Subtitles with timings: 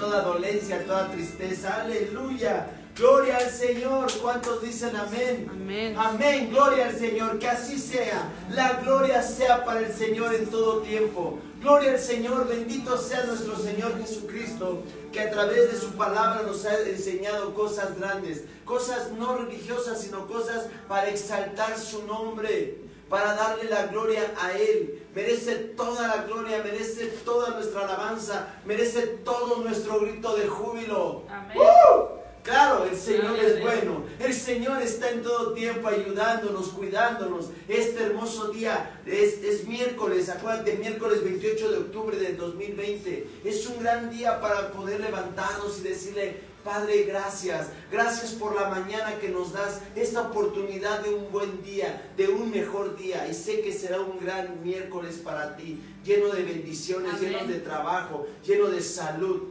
[0.00, 1.82] toda dolencia, toda tristeza.
[1.82, 2.66] Aleluya.
[2.96, 4.10] Gloria al Señor.
[4.20, 5.48] ¿Cuántos dicen amén?
[5.50, 5.94] Amén.
[5.96, 6.50] Amén.
[6.50, 7.38] Gloria al Señor.
[7.38, 8.30] Que así sea.
[8.50, 11.38] La gloria sea para el Señor en todo tiempo.
[11.60, 12.48] Gloria al Señor.
[12.48, 14.82] Bendito sea nuestro Señor Jesucristo.
[15.12, 18.44] Que a través de su palabra nos ha enseñado cosas grandes.
[18.64, 25.02] Cosas no religiosas, sino cosas para exaltar su nombre para darle la gloria a Él.
[25.14, 31.24] Merece toda la gloria, merece toda nuestra alabanza, merece todo nuestro grito de júbilo.
[31.28, 31.58] Amén.
[31.58, 32.20] ¡Uh!
[32.42, 34.04] Claro, el Señor es bueno.
[34.18, 37.50] El Señor está en todo tiempo ayudándonos, cuidándonos.
[37.68, 43.26] Este hermoso día es, es miércoles, acuérdate, miércoles 28 de octubre del 2020.
[43.44, 47.68] Es un gran día para poder levantarnos y decirle, Padre, gracias.
[47.90, 52.50] Gracias por la mañana que nos das esta oportunidad de un buen día, de un
[52.50, 53.26] mejor día.
[53.28, 58.26] Y sé que será un gran miércoles para ti, lleno de bendiciones, lleno de trabajo,
[58.44, 59.48] lleno de salud,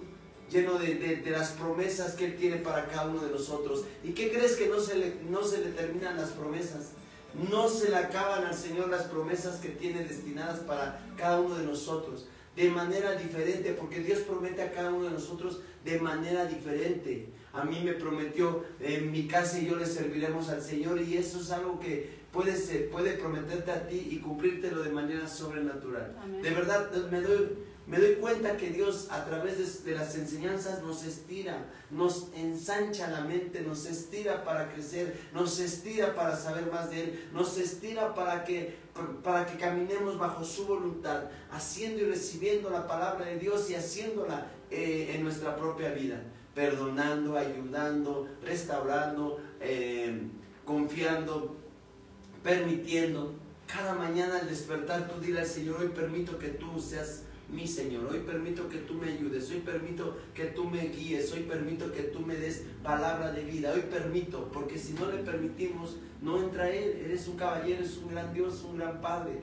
[0.52, 3.86] lleno de, las promesas que Él tiene para cada uno de nosotros.
[4.04, 6.92] ¿Y qué crees que no se le, no se le terminan las promesas?
[7.50, 11.66] No se le acaban al Señor las promesas que tiene destinadas para cada uno de
[11.66, 17.30] nosotros de manera diferente, porque Dios promete a cada uno de nosotros de manera diferente.
[17.54, 21.40] A mí me prometió, en mi casa y yo le serviremos al Señor y eso
[21.40, 26.16] es algo que puede, ser, puede prometerte a ti y cumplírtelo de manera sobrenatural.
[26.42, 27.50] De verdad, me doy,
[27.90, 33.22] me doy cuenta que Dios a través de, las enseñanzas nos estira, nos ensancha la
[33.22, 38.44] mente, nos estira para crecer, nos estira para saber más de Él, nos estira para
[38.44, 38.78] que,
[39.24, 44.46] para que caminemos bajo su voluntad, haciendo y recibiendo la palabra de Dios y haciéndola
[44.70, 46.22] eh, en nuestra propia vida,
[46.54, 50.28] perdonando, ayudando, restaurando, eh,
[50.64, 51.58] confiando,
[52.44, 53.34] permitiendo.
[53.66, 58.08] Cada mañana al despertar tú dile al Señor, hoy permito que tú seas mi Señor.
[58.12, 59.50] Hoy permito que tú me ayudes.
[59.52, 61.32] Hoy permito que tú me guíes.
[61.34, 63.74] Hoy permito que tú me des palabra de vida.
[63.74, 67.02] Hoy permito, porque si no le permitimos, no entra Él.
[67.06, 69.42] Eres un caballero, es un gran Dios, un gran Padre.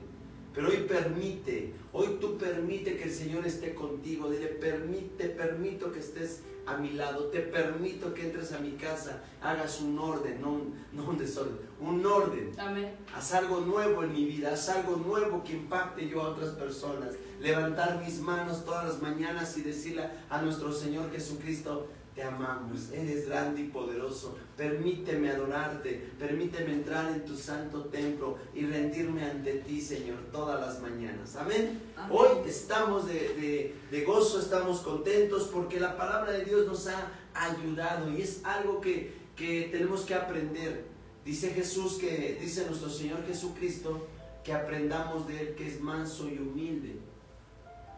[0.53, 4.29] Pero hoy permite, hoy tú permite que el Señor esté contigo.
[4.29, 7.25] Dile, permite, permito que estés a mi lado.
[7.25, 11.57] Te permito que entres a mi casa, hagas un orden, no un, no un desorden,
[11.79, 12.51] un orden.
[12.57, 12.91] Amén.
[13.15, 17.15] Haz algo nuevo en mi vida, haz algo nuevo que impacte yo a otras personas.
[17.39, 21.87] Levantar mis manos todas las mañanas y decirle a nuestro Señor Jesucristo,
[22.17, 24.35] te amamos, eres grande y poderoso.
[24.57, 30.81] Permíteme adorarte, permíteme entrar en tu santo templo y rendirme ante ti, Señor, todas las
[30.81, 31.35] mañanas.
[31.35, 31.79] Amén.
[32.09, 38.23] Hoy estamos de, gozo, estamos contentos porque la palabra de Dios nos ha ayudado y
[38.23, 40.85] es algo que, que tenemos que aprender.
[41.23, 44.07] Dice Jesús que, dice nuestro Señor Jesucristo,
[44.43, 46.95] que aprendamos de Él que es manso y humilde.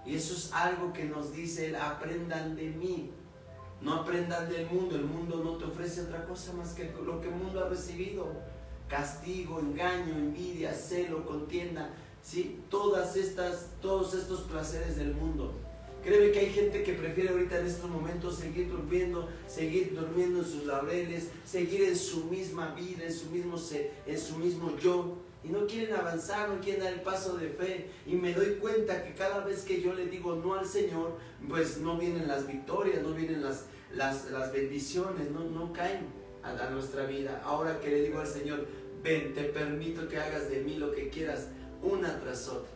[0.05, 3.11] Y eso es algo que nos dice Él, aprendan de mí.
[3.81, 7.29] No aprendan del mundo, el mundo no te ofrece otra cosa más que lo que
[7.29, 8.27] el mundo ha recibido.
[8.89, 12.59] Castigo, engaño, envidia, celo, contienda, ¿sí?
[12.69, 15.53] Todas estas, todos estos placeres del mundo.
[16.03, 20.45] Créeme que hay gente que prefiere ahorita en estos momentos seguir durmiendo, seguir durmiendo en
[20.45, 23.57] sus laureles, seguir en su misma vida, en su mismo,
[24.05, 25.17] en su mismo yo.
[25.43, 27.89] Y no quieren avanzar, no quieren dar el paso de fe.
[28.05, 31.77] Y me doy cuenta que cada vez que yo le digo no al Señor, pues
[31.77, 36.07] no vienen las victorias, no vienen las, las, las bendiciones, no, no caen
[36.43, 37.41] a, a, nuestra vida.
[37.45, 38.67] Ahora que le digo al Señor,
[39.01, 41.47] ven, te permito que hagas de mí lo que quieras,
[41.81, 42.71] una tras otra.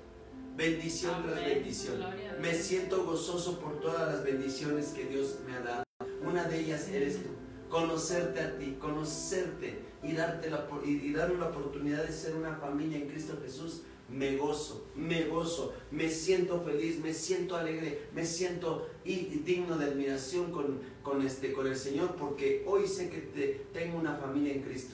[0.55, 1.99] Bendición tras bendición.
[2.39, 5.83] Me siento gozoso por todas las bendiciones que Dios me ha dado.
[6.23, 7.29] Una de ellas eres tú.
[7.69, 12.97] Conocerte a ti, conocerte y, darte la, y, darme la oportunidad de ser una familia
[12.97, 18.89] en Cristo Jesús me gozo, me gozo, me siento feliz, me siento alegre, me siento
[19.03, 24.15] digno de admiración con, con, este, con el Señor, porque hoy sé que tengo una
[24.15, 24.93] familia en Cristo.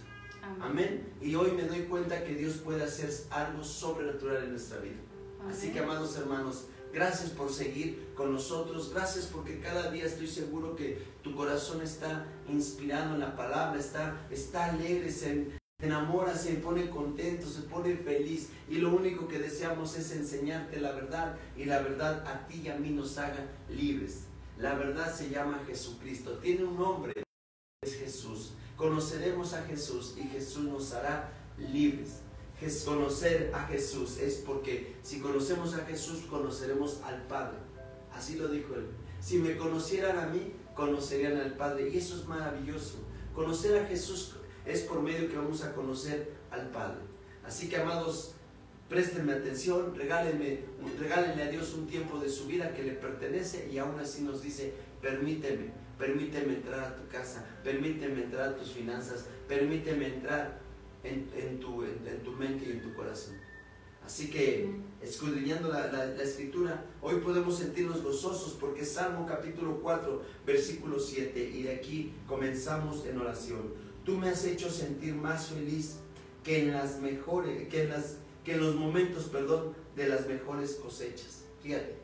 [0.62, 1.08] Amén.
[1.22, 4.98] Y hoy me doy cuenta que Dios puede hacer algo sobrenatural en nuestra vida.
[5.50, 8.94] Así que, amados hermanos, gracias por seguir con nosotros.
[8.94, 14.26] Gracias porque cada día estoy seguro que tu corazón está inspirado en la palabra, está,
[14.30, 18.50] está alegre, se, enamora, se pone contento, se pone feliz.
[18.70, 22.70] Y lo único que deseamos es enseñarte la verdad y la verdad a ti y
[22.70, 24.26] a mí nos haga libres.
[24.58, 26.38] La verdad se llama Jesucristo.
[26.40, 27.14] Tiene un nombre,
[27.82, 28.54] es Jesús.
[28.76, 32.22] Conoceremos a Jesús y Jesús nos hará libres
[32.86, 37.58] conocer a Jesús es porque si conocemos a Jesús, conoceremos al Padre.
[38.14, 38.88] Así lo dijo él.
[39.22, 41.90] Si me conocieran a mí, conocerían al Padre.
[41.90, 42.98] Y eso es maravilloso.
[43.34, 44.36] Conocer a Jesús
[44.66, 47.00] es por medio que vamos a conocer al Padre.
[47.46, 48.36] Así que, amados,
[48.90, 50.60] préstenme atención, regálenme,
[51.00, 54.42] regálenle a Dios un tiempo de su vida que le pertenece y aún así nos
[54.42, 60.60] dice, permíteme, permíteme entrar a tu casa, permíteme entrar a tus finanzas, permíteme entrar
[61.04, 63.36] en, tu, en, tu, mente y en tu corazón.
[64.06, 64.70] Así que,
[65.02, 71.64] escudriñando la, la, escritura, hoy podemos sentirnos gozosos porque Salmo capítulo 4, versículo 7, y
[71.64, 73.74] de aquí comenzamos en oración.
[74.04, 75.98] Tú me has hecho sentir más feliz
[76.44, 80.76] que en las mejores, que en, las, que en los momentos, perdón, de las mejores
[80.76, 81.44] cosechas.
[81.62, 81.96] Fíjate,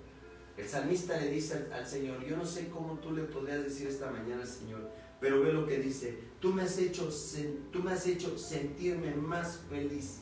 [0.57, 3.87] el salmista le dice al, al Señor, yo no sé cómo tú le podrías decir
[3.87, 4.89] esta mañana, Señor,
[5.25, 7.09] pero ve lo que dice, tú me has hecho,
[7.71, 10.19] tú me has hecho sentirme más feliz.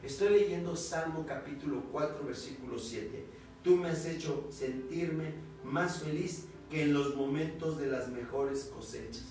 [0.00, 3.24] Estoy leyendo Salmo capítulo 4, versículo 7.
[3.64, 9.24] Tú me has hecho sentirme más feliz que en los momentos de las mejores cosechas.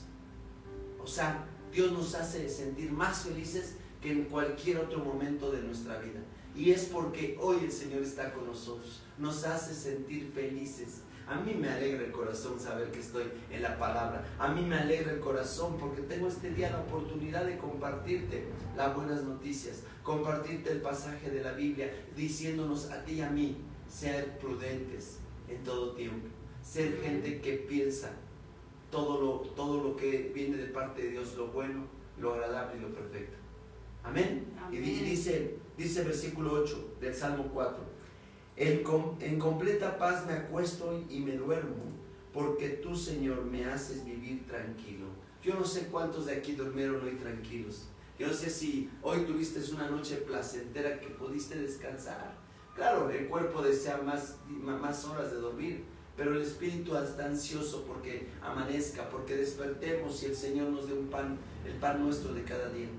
[1.02, 6.00] O sea, Dios nos hace sentir más felices que en cualquier otro momento de nuestra
[6.00, 6.20] vida.
[6.54, 9.04] Y es porque hoy el Señor está con nosotros.
[9.18, 11.04] Nos hace sentir felices.
[11.28, 14.26] A mí me alegra el corazón saber que estoy en la palabra.
[14.40, 18.46] A mí me alegra el corazón porque tengo este día la oportunidad de compartirte
[18.78, 23.58] las buenas noticias, compartirte el pasaje de la Biblia diciéndonos a ti y a mí
[23.90, 25.18] ser prudentes
[25.50, 26.28] en todo tiempo,
[26.64, 28.12] ser gente que piensa
[28.90, 31.88] todo lo, todo lo que viene de parte de Dios, lo bueno,
[32.20, 33.36] lo agradable y lo perfecto.
[34.02, 34.46] Amén.
[34.72, 37.87] Y dice, dice versículo 8 del Salmo 4.
[38.60, 41.76] En, completa paz me acuesto y me duermo,
[42.34, 45.06] porque tú, Señor, me haces vivir tranquilo.
[45.44, 47.88] Yo no sé cuántos de aquí durmieron hoy tranquilos.
[48.18, 52.36] Yo no sé si hoy tuviste una noche placentera que pudiste descansar.
[52.76, 55.84] Claro, el cuerpo desea más, más horas de dormir,
[56.16, 61.10] pero el espíritu está ansioso porque amanezca, porque despertemos y el Señor nos dé un
[61.10, 62.90] pan, el pan nuestro de cada día.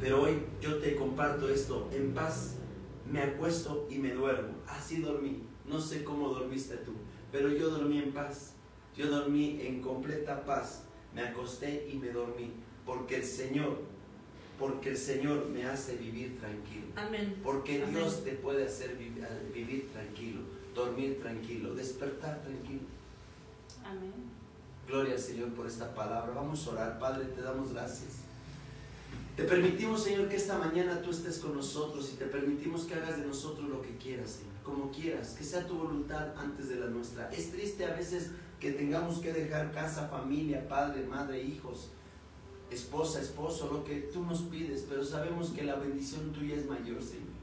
[0.00, 2.56] Pero hoy yo te comparto esto en paz
[3.10, 4.54] me acuesto y me duermo.
[4.66, 5.42] Así dormí.
[5.66, 6.92] No sé cómo dormiste tú,
[7.32, 8.54] pero yo dormí en paz.
[8.96, 10.84] Yo dormí en completa paz.
[11.14, 12.52] Me acosté y me dormí.
[12.84, 13.80] Porque el Señor,
[14.58, 16.86] porque el Señor me hace vivir tranquilo.
[16.94, 17.40] Amén.
[17.42, 20.40] Porque Dios te puede hacer vivir, vivir tranquilo,
[20.74, 22.82] dormir tranquilo, despertar tranquilo.
[23.84, 24.12] Amén.
[24.86, 26.32] Gloria al Señor por esta palabra.
[26.32, 26.98] Vamos a orar.
[26.98, 28.25] Padre, te damos gracias.
[29.36, 33.18] Te permitimos, Señor, que esta mañana tú estés con nosotros y te permitimos que hagas
[33.18, 36.86] de nosotros lo que quieras, Señor, como quieras, que sea tu voluntad antes de la
[36.86, 37.30] nuestra.
[37.30, 41.90] Es triste a veces que tengamos que dejar casa, familia, padre, madre, hijos,
[42.70, 47.02] esposa, esposo, lo que tú nos pides, pero sabemos que la bendición tuya es mayor,
[47.02, 47.36] Señor.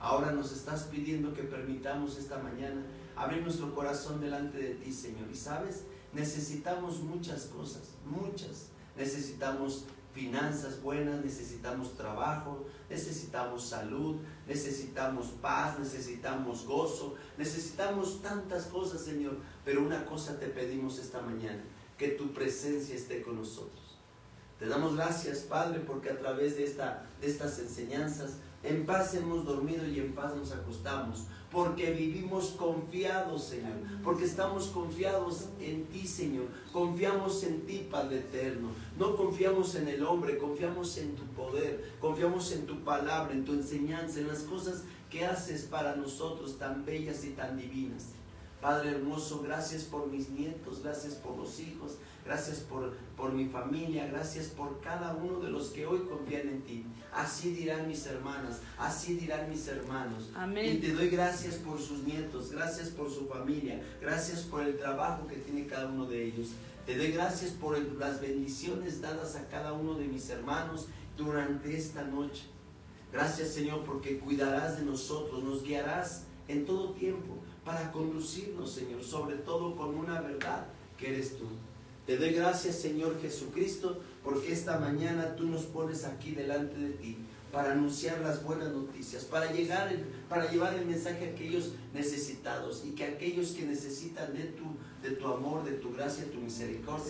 [0.00, 2.84] Ahora nos estás pidiendo que permitamos esta mañana
[3.16, 5.30] abrir nuestro corazón delante de ti, Señor.
[5.32, 8.66] Y sabes, necesitamos muchas cosas, muchas.
[8.98, 9.86] Necesitamos
[10.18, 14.16] finanzas buenas, necesitamos trabajo, necesitamos salud,
[14.48, 19.36] necesitamos paz, necesitamos gozo, necesitamos tantas cosas, Señor.
[19.64, 21.62] Pero una cosa te pedimos esta mañana,
[21.96, 23.96] que tu presencia esté con nosotros.
[24.58, 29.44] Te damos gracias, Padre, porque a través de, esta, de estas enseñanzas, en paz hemos
[29.44, 36.06] dormido y en paz nos acostamos porque vivimos confiados, Señor, porque estamos confiados en ti,
[36.06, 41.94] Señor, confiamos en ti, Padre eterno, no confiamos en el hombre, confiamos en tu poder,
[42.00, 46.84] confiamos en tu palabra, en tu enseñanza, en las cosas que haces para nosotros tan
[46.84, 48.08] bellas y tan divinas.
[48.60, 51.92] Padre hermoso, gracias por mis nietos, gracias por los hijos,
[52.28, 56.60] gracias por, por mi familia, gracias por cada uno de los que hoy confían en
[56.60, 56.84] ti.
[57.10, 60.28] Así dirán mis hermanas, así dirán mis hermanos.
[60.34, 60.76] Amén.
[60.76, 65.26] Y te doy gracias por sus nietos, gracias por su familia, gracias por el trabajo
[65.26, 66.48] que tiene cada uno de ellos.
[66.84, 72.04] Te doy gracias por las bendiciones dadas a cada uno de mis hermanos durante esta
[72.04, 72.42] noche.
[73.10, 79.36] Gracias Señor porque cuidarás de nosotros, nos guiarás en todo tiempo para conducirnos Señor, sobre
[79.36, 80.66] todo con una verdad
[80.98, 81.46] que eres tú.
[82.08, 87.18] Te doy gracias, Señor Jesucristo, porque esta mañana tú nos pones aquí delante de ti
[87.52, 89.94] para anunciar las buenas noticias, para, llegar
[90.26, 94.64] para llevar el mensaje a aquellos necesitados y que aquellos que necesitan de tu,
[95.02, 97.04] de tu amor, de tu gracia, tu misericordia,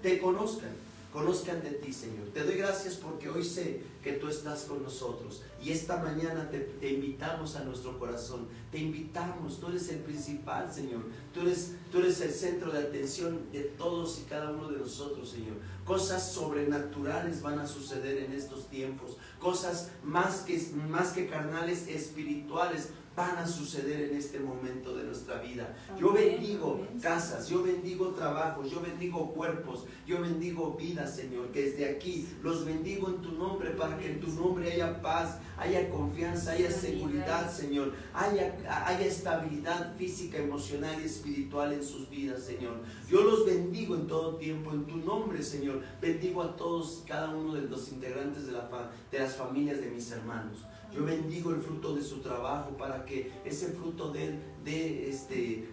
[0.00, 0.70] te conozcan
[1.14, 2.26] conozcan de ti, Señor.
[2.34, 6.90] Te doy gracias porque hoy sé que tú estás con nosotros y esta mañana te,
[6.90, 11.02] invitamos a nuestro corazón, te invitamos, tú eres el principal, Señor.
[11.32, 15.30] Tú eres, tú eres el centro de atención de todos y cada uno de nosotros,
[15.30, 15.54] Señor.
[15.84, 22.88] Cosas sobrenaturales van a suceder en estos tiempos, cosas más que, más que carnales, espirituales
[23.16, 25.76] van a suceder en este momento de nuestra vida.
[25.98, 31.88] Yo bendigo casas, yo bendigo trabajos, yo bendigo cuerpos, yo bendigo vidas, Señor, que desde
[31.88, 36.52] aquí los bendigo en tu nombre para que en tu nombre haya paz, haya confianza,
[36.52, 38.56] haya seguridad, Señor, haya,
[38.86, 42.80] haya estabilidad física, emocional y espiritual en sus vidas, Señor.
[43.08, 45.82] Yo los bendigo en todo tiempo, en tu nombre, Señor.
[46.00, 48.68] Bendigo a todos, cada uno de los integrantes de, la,
[49.10, 50.64] de las familias de mis hermanos.
[50.94, 55.68] Yo bendigo el fruto de su trabajo para que ese fruto de, de este,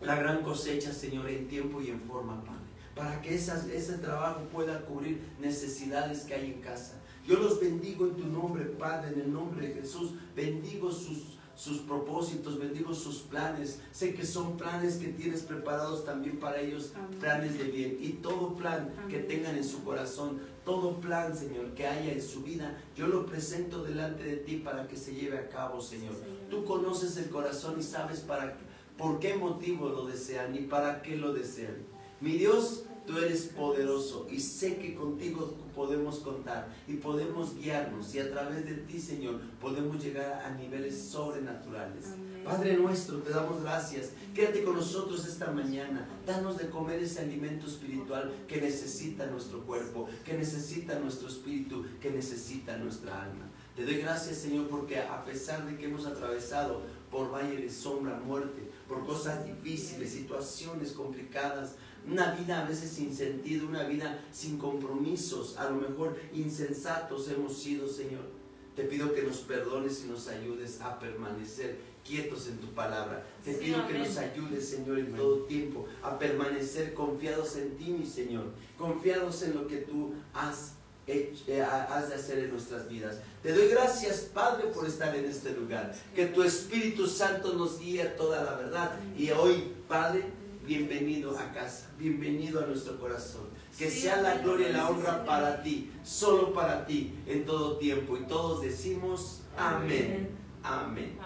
[0.00, 2.60] la gran cosecha, Señor, en tiempo y en forma, Padre.
[2.94, 6.94] Para que ese trabajo pueda cubrir necesidades que hay en casa.
[7.26, 10.12] Yo los bendigo en tu nombre, Padre, en el nombre de Jesús.
[10.34, 13.80] Bendigo sus sus propósitos, bendigo sus planes.
[13.90, 17.96] Sé que son planes que tienes preparados también para ellos, planes de bien.
[17.98, 22.42] Y todo plan que tengan en su corazón, todo plan, Señor, que haya en su
[22.42, 26.14] vida, yo lo presento delante de ti para que se lleve a cabo, Señor.
[26.50, 28.58] Tú conoces el corazón y sabes para
[28.98, 31.76] por qué motivo lo desean y para qué lo desean.
[32.20, 38.18] Mi Dios, Tú eres poderoso y sé que contigo podemos contar y podemos guiarnos y
[38.18, 42.06] a través de ti, Señor, podemos llegar a niveles sobrenaturales.
[42.46, 44.10] Padre nuestro, te damos gracias.
[44.32, 46.06] Quédate con nosotros esta mañana.
[46.24, 52.08] Danos de comer ese alimento espiritual que necesita nuestro cuerpo, que necesita nuestro espíritu, que
[52.08, 53.50] necesita nuestra alma.
[53.74, 58.16] Te doy gracias, Señor, porque a pesar de que hemos atravesado por valle de sombra,
[58.20, 61.74] muerte, por cosas difíciles, situaciones complicadas,
[62.06, 67.58] una vida a veces sin sentido, una vida sin compromisos, a lo mejor insensatos hemos
[67.58, 68.36] sido, Señor.
[68.76, 73.24] Te pido que nos perdones y nos ayudes a permanecer quietos en tu palabra.
[73.44, 78.06] Te pido que nos ayudes, Señor, en todo tiempo a permanecer confiados en ti, mi
[78.06, 78.44] Señor,
[78.78, 80.72] confiados en lo que tú has
[81.08, 81.32] eh,
[81.62, 83.18] has de hacer en nuestras vidas.
[83.40, 85.94] Te doy gracias, Padre, por estar en este lugar.
[86.16, 88.98] Que tu Espíritu Santo nos guíe a toda la verdad.
[89.16, 90.24] Y hoy, Padre,
[90.66, 93.42] bienvenido a casa, bienvenido a nuestro corazón.
[93.78, 98.16] Que sea la gloria y la honra para ti, solo para ti, en todo tiempo.
[98.16, 99.86] Y todos decimos amén.
[99.86, 100.45] Amén.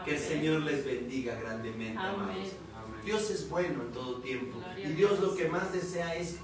[0.04, 2.48] Que el Señor les bendiga grandemente, amados.
[3.04, 4.58] Dios es bueno en todo tiempo.
[4.76, 6.36] y Dios lo que más desea es,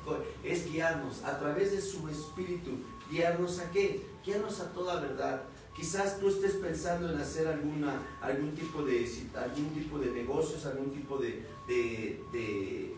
[0.43, 2.71] es guiarnos a través de su Espíritu.
[3.11, 4.07] ¿Guiarnos a qué?
[4.25, 5.43] Guiarnos a toda verdad.
[5.77, 10.91] Quizás tú estés pensando en hacer alguna, algún, tipo de, algún tipo de negocios, algún
[10.91, 12.95] tipo de, de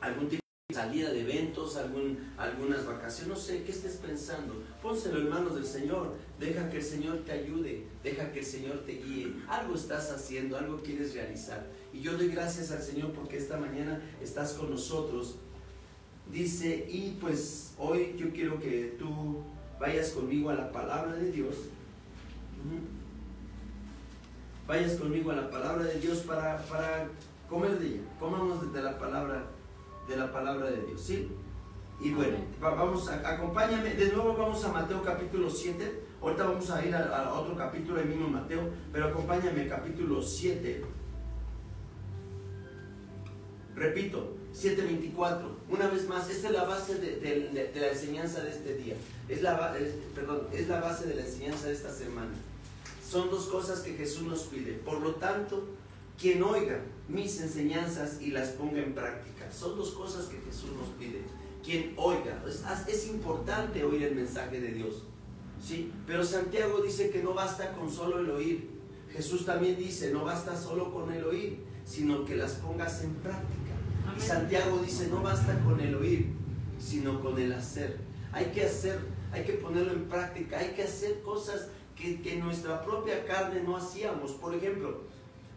[0.00, 4.62] algún tipo salida de eventos, algún, algunas vacaciones, no sé, ¿qué estés pensando?
[4.82, 8.78] Pónselo en manos del Señor, deja que el Señor te ayude, deja que el Señor
[8.84, 9.32] te guíe.
[9.48, 11.66] Algo estás haciendo, algo quieres realizar.
[11.92, 15.36] Y yo doy gracias al Señor porque esta mañana estás con nosotros.
[16.30, 19.42] Dice, y pues hoy yo quiero que tú
[19.78, 21.56] vayas conmigo a la palabra de Dios.
[24.66, 27.08] Vayas conmigo a la palabra de Dios para, para
[27.48, 28.02] comer de ella.
[28.18, 29.46] Comamos de la palabra
[30.08, 31.28] de la palabra de Dios, ¿sí?
[32.00, 36.84] Y bueno, vamos, a, acompáñame, de nuevo vamos a Mateo capítulo 7, ahorita vamos a
[36.84, 40.84] ir a, otro capítulo del mismo Mateo, pero acompáñame capítulo 7.
[43.74, 48.94] Repito, 7.24, una vez más, esta es la base de, la enseñanza de este día,
[49.28, 49.74] es la,
[50.14, 52.32] perdón, es la base de la enseñanza de esta semana.
[53.08, 55.64] Son dos cosas que Jesús nos pide, por lo tanto,
[56.20, 59.50] quien oiga mis enseñanzas y las ponga en práctica.
[59.50, 61.22] Son dos cosas que Jesús nos pide.
[61.64, 62.42] Quien oiga,
[62.86, 65.04] es, importante oír el mensaje de Dios.
[65.62, 65.92] ¿Sí?
[66.06, 68.70] Pero Santiago dice que no basta con solo el oír.
[69.10, 73.72] Jesús también dice, no basta solo con el oír, sino que las pongas en práctica.
[74.16, 76.32] Y Santiago dice, no basta con el oír,
[76.78, 77.98] sino con el hacer.
[78.32, 78.98] Hay que hacer,
[79.32, 83.76] hay que ponerlo en práctica, hay que hacer cosas que, que nuestra propia carne no
[83.76, 84.32] hacíamos.
[84.32, 85.02] Por ejemplo,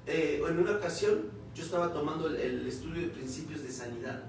[0.05, 4.23] eh, en una ocasión yo estaba tomando el, estudio de principios de sanidad.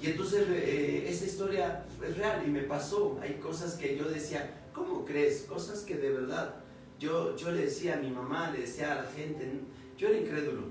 [0.00, 3.18] Y entonces eh, esa historia es real y me pasó.
[3.20, 5.42] Hay cosas que yo decía, ¿cómo crees?
[5.42, 6.54] Cosas que de verdad
[6.98, 9.60] yo, yo le decía a mi mamá, le decía a la gente,
[9.96, 10.62] yo era incrédulo.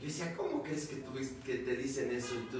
[0.00, 1.02] Yo decía, ¿cómo crees que,
[1.44, 2.58] que te dicen eso y tú,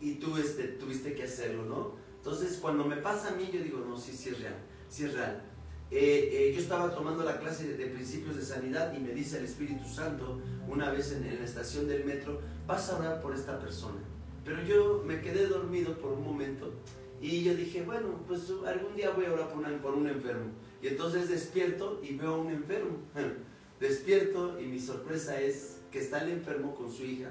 [0.00, 1.92] y tú este, tuviste que hacerlo, no?
[2.16, 4.56] Entonces cuando me pasa a mí, yo digo, no, sí, sí es real,
[4.88, 5.42] sí es real.
[5.90, 9.44] Eh, eh, yo estaba tomando la clase de, principios de sanidad y me dice el
[9.44, 14.00] Espíritu Santo una vez en, la estación del metro, vas a orar por esta persona.
[14.44, 16.72] Pero yo me quedé dormido por un momento
[17.20, 19.48] y yo dije, bueno, pues algún día voy a orar
[19.80, 20.50] por, un enfermo.
[20.82, 22.98] Y entonces despierto y veo a un enfermo.
[23.80, 27.30] despierto y mi sorpresa es que está el enfermo con su hija,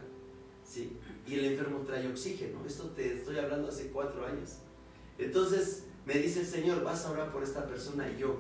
[0.66, 0.98] ¿sí?
[1.28, 2.66] Y el enfermo trae oxígeno.
[2.66, 4.58] Esto te estoy hablando hace cuatro años.
[5.18, 8.38] Entonces me dice el Señor, vas a orar por esta persona y yo,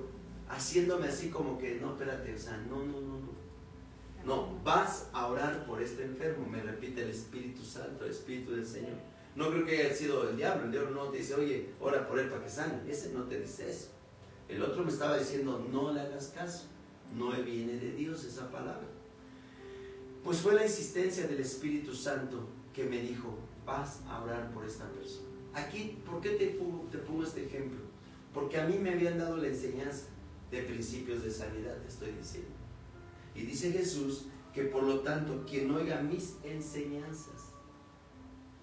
[0.49, 3.43] haciéndome así como que, no, espérate, o sea, no, no, no, no.
[4.25, 8.65] No, vas a orar por este enfermo, me repite el Espíritu Santo, el Espíritu del
[8.65, 8.95] Señor.
[9.35, 12.19] No creo que haya sido el diablo, el diablo no te dice, oye, ora por
[12.19, 12.81] él para que sane.
[12.89, 13.87] Ese no te dice eso.
[14.47, 16.65] El otro me estaba diciendo, no le hagas caso,
[17.15, 18.87] no viene de Dios esa palabra.
[20.23, 24.87] Pues fue la insistencia del Espíritu Santo que me dijo, vas a orar por esta
[24.89, 25.27] persona.
[25.53, 26.47] Aquí, ¿por qué te
[26.99, 27.79] pongo este ejemplo?
[28.33, 30.05] Porque a mí me habían dado la enseñanza
[30.49, 32.51] de principios de sanidad, te estoy diciendo.
[33.35, 37.51] Y dice Jesús que por lo tanto, quien oiga mis enseñanzas,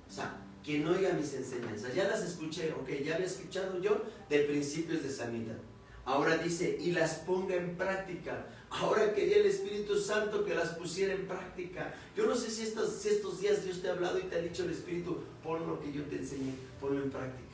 [0.09, 4.41] o sea, quien oiga mis enseñanzas, ya las escuché, ok, ya había escuchado yo de
[4.41, 5.59] principios de sanidad.
[6.05, 8.47] Ahora dice, y las ponga en práctica.
[8.71, 11.95] Ahora quería el Espíritu Santo que las pusiera en práctica.
[12.17, 14.41] Yo no sé si estos, si estos días Dios te ha hablado y te ha
[14.41, 17.49] dicho el Espíritu, pon lo que yo te enseñé, ponlo en práctica.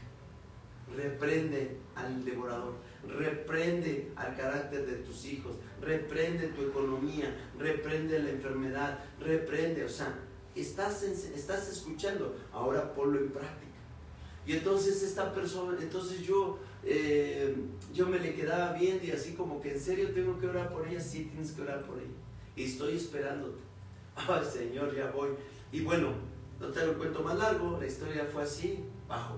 [0.94, 2.74] Reprende al devorador
[3.08, 10.14] reprende al carácter de tus hijos, reprende tu economía, reprende la enfermedad, reprende, o sea,
[10.60, 13.66] estás, estás escuchando, ahora ponlo en práctica.
[14.46, 17.54] Y entonces esta persona, entonces yo, eh,
[17.92, 20.86] yo me le quedaba viendo y así como que en serio tengo que orar por
[20.86, 22.14] ella, sí tienes que orar por ella.
[22.54, 23.58] Y estoy esperándote.
[24.16, 25.30] Ay Señor, ya voy.
[25.72, 26.12] Y bueno,
[26.60, 28.84] no te lo cuento más largo, la historia fue así,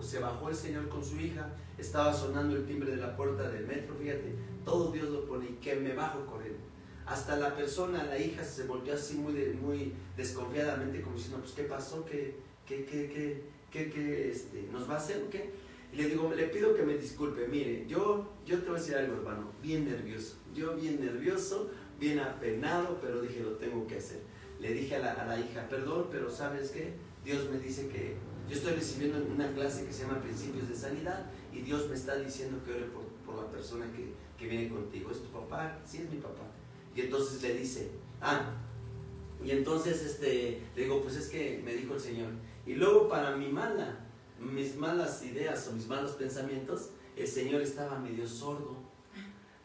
[0.01, 3.67] se bajó el Señor con su hija, estaba sonando el timbre de la puerta del
[3.67, 6.61] metro, fíjate, todo Dios lo pone y que me bajo corriendo.
[7.09, 11.65] Hasta la persona, la hija, se volvió así muy, muy desconfiadamente, como diciendo, pues, ¿qué
[11.65, 12.05] pasó?
[12.05, 15.51] ¿Qué, qué, qué, qué, qué, este, nos va a hacer o qué?
[15.95, 19.15] Le digo, le pido que me disculpe, mire, yo, yo te voy a decir algo,
[19.15, 24.21] hermano, bien nervioso, yo bien nervioso, bien apenado, pero dije, lo tengo que hacer.
[24.61, 26.93] Le dije a la, a la hija, perdón, pero ¿sabes qué?
[27.25, 28.17] Dios me dice que
[28.49, 32.17] yo estoy recibiendo una clase que se llama Principios de Sanidad y Dios me está
[32.17, 35.11] diciendo que ore por, por la persona que, que, viene contigo.
[35.11, 35.79] ¿Es tu papá?
[35.85, 36.45] Sí, es mi papá.
[36.99, 38.51] Y entonces le dice, ah,
[39.45, 42.31] y entonces este, le digo, pues es que me dijo el Señor.
[42.67, 44.01] Y luego para mi mala,
[44.41, 48.79] mis malas ideas o mis malos pensamientos, el Señor estaba medio sordo.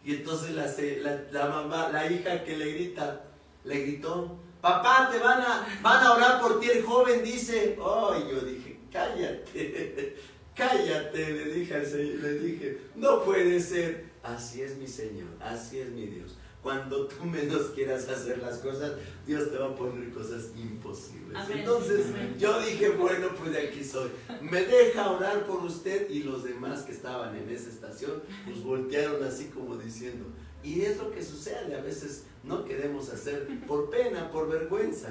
[0.05, 3.25] Y entonces la, la, mamá, la hija que le grita,
[3.63, 6.69] le gritó, papá, te van a, van a orar por ti.
[6.69, 10.17] El joven dice, oh, yo dije, cállate,
[10.55, 14.13] cállate, le dije al Señor, le dije, no puede ser.
[14.21, 16.37] Así es mi Señor, así es mi Dios.
[16.63, 18.93] Cuando tú menos quieras hacer las cosas,
[19.27, 21.37] Dios te va a poner cosas imposibles.
[21.49, 22.05] Entonces
[22.39, 24.09] yo dije, bueno, pues de aquí soy.
[24.41, 29.21] Me deja orar por usted y los demás que estaban en esa estación, pues voltearon
[29.25, 30.25] así como diciendo.
[30.63, 35.09] Y es lo que sucede, a veces no queremos hacer por pena, por vergüenza.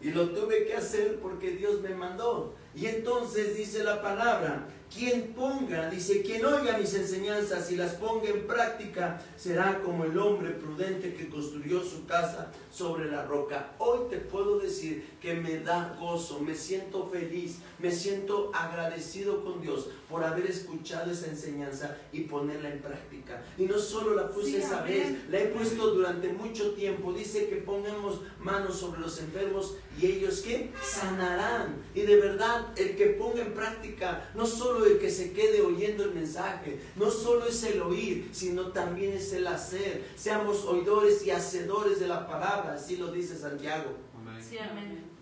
[0.00, 2.54] Y lo tuve que hacer porque Dios me mandó.
[2.76, 8.28] Y entonces dice la palabra quien ponga, dice, quien oiga mis enseñanzas y las ponga
[8.28, 13.72] en práctica, será como el hombre prudente que construyó su casa sobre la roca.
[13.78, 19.60] Hoy te puedo decir que me da gozo, me siento feliz, me siento agradecido con
[19.60, 23.42] Dios por haber escuchado esa enseñanza y ponerla en práctica.
[23.58, 27.12] Y no solo la puse esa vez, la he puesto durante mucho tiempo.
[27.12, 31.82] Dice que pongamos manos sobre los enfermos y ellos que sanarán.
[31.94, 36.04] Y de verdad, el que ponga en práctica no solo el que se quede oyendo
[36.04, 36.80] el mensaje.
[36.96, 40.04] No solo es el oír, sino también es el hacer.
[40.16, 43.92] Seamos oidores y hacedores de la palabra, así lo dice Santiago.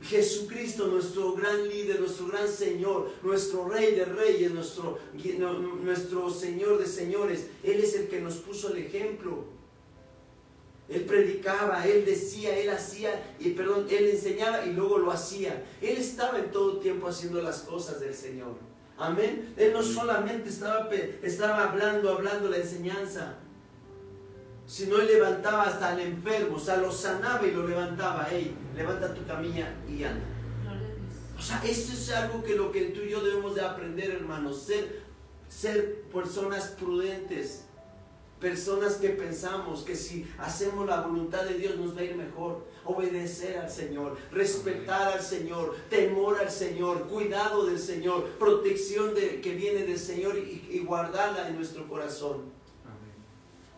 [0.03, 4.99] Jesucristo, nuestro gran líder, nuestro gran Señor, nuestro Rey de Reyes, nuestro,
[5.83, 9.45] nuestro Señor de Señores, Él es el que nos puso el ejemplo.
[10.93, 15.65] Él predicaba, él decía, él hacía, y perdón, él enseñaba y luego lo hacía.
[15.81, 18.57] Él estaba en todo tiempo haciendo las cosas del Señor.
[18.99, 19.55] Amén.
[19.57, 20.91] Él no solamente estaba,
[21.23, 23.39] estaba hablando, hablando la enseñanza,
[24.67, 28.29] sino él levantaba hasta al enfermo, o sea, lo sanaba y lo levantaba.
[28.31, 30.27] Hey, levanta tu camilla y anda.
[31.39, 34.63] O sea, esto es algo que lo que tú y yo debemos de aprender, hermanos,
[34.63, 35.03] ser,
[35.49, 37.65] ser personas prudentes,
[38.43, 42.67] personas que pensamos que si hacemos la voluntad de Dios nos va a ir mejor
[42.85, 49.55] obedecer al Señor, respetar al Señor, temor al Señor, cuidado del Señor, protección de, que
[49.55, 52.51] viene del Señor y, guardarla en nuestro corazón.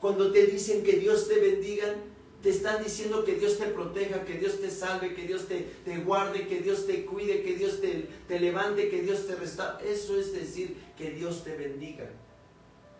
[0.00, 1.94] Cuando te dicen que Dios te bendiga,
[2.42, 5.98] te están diciendo que Dios te proteja, que Dios te salve, que Dios te, te
[5.98, 9.90] guarde, que Dios te cuide, que Dios te, te levante, que Dios te restaure.
[9.90, 12.10] Eso es decir que Dios te bendiga.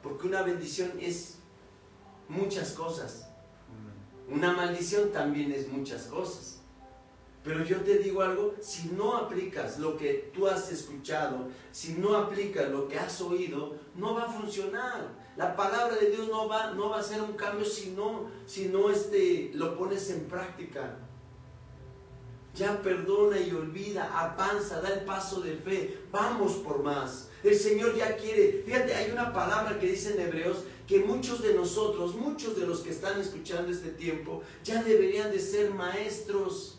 [0.02, 1.38] Porque una bendición es
[2.28, 3.28] muchas cosas.
[4.28, 6.54] Una maldición también es muchas cosas.
[7.44, 12.16] Pero yo te digo algo, si no aplicas lo que tú has escuchado, si no
[12.16, 15.08] aplicas lo que has oído, no va a funcionar.
[15.36, 18.68] La palabra de Dios no va, no va a ser un cambio si no, si
[18.68, 20.96] no este, lo pones en práctica.
[22.54, 27.28] Ya perdona y olvida, avanza, da el paso de fe, vamos por más.
[27.42, 31.54] El Señor ya quiere, fíjate, hay una palabra que dice en Hebreos que muchos de
[31.54, 36.78] nosotros, muchos de los que están escuchando este tiempo, ya deberían de ser maestros,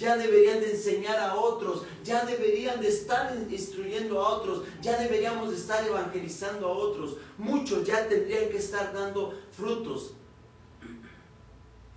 [0.00, 5.50] ya deberían de enseñar a otros, ya deberían de estar instruyendo a otros, ya deberíamos
[5.50, 7.16] de estar evangelizando a otros.
[7.36, 10.14] Muchos ya tendrían que estar dando frutos.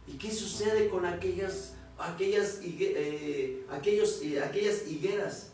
[0.06, 5.52] ¿Y qué sucede con aquellas, aquellas, eh, aquellos, eh, aquellas higueras?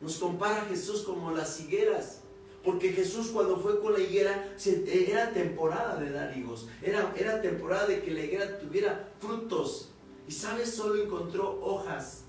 [0.00, 2.22] Nos compara Jesús como las higueras.
[2.66, 4.52] Porque Jesús cuando fue con la higuera
[4.88, 9.90] era temporada de dar higos, era, era temporada de que la higuera tuviera frutos.
[10.26, 12.24] Y sabes, solo encontró hojas.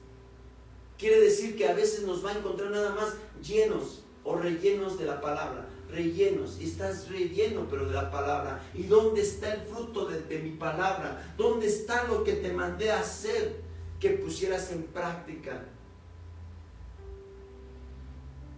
[0.96, 5.06] Quiere decir que a veces nos va a encontrar nada más llenos o rellenos de
[5.06, 5.68] la palabra.
[5.90, 6.60] Rellenos.
[6.60, 8.64] Estás relleno pero de la palabra.
[8.76, 11.34] ¿Y dónde está el fruto de, de mi palabra?
[11.36, 13.60] ¿Dónde está lo que te mandé a hacer
[14.00, 15.66] que pusieras en práctica?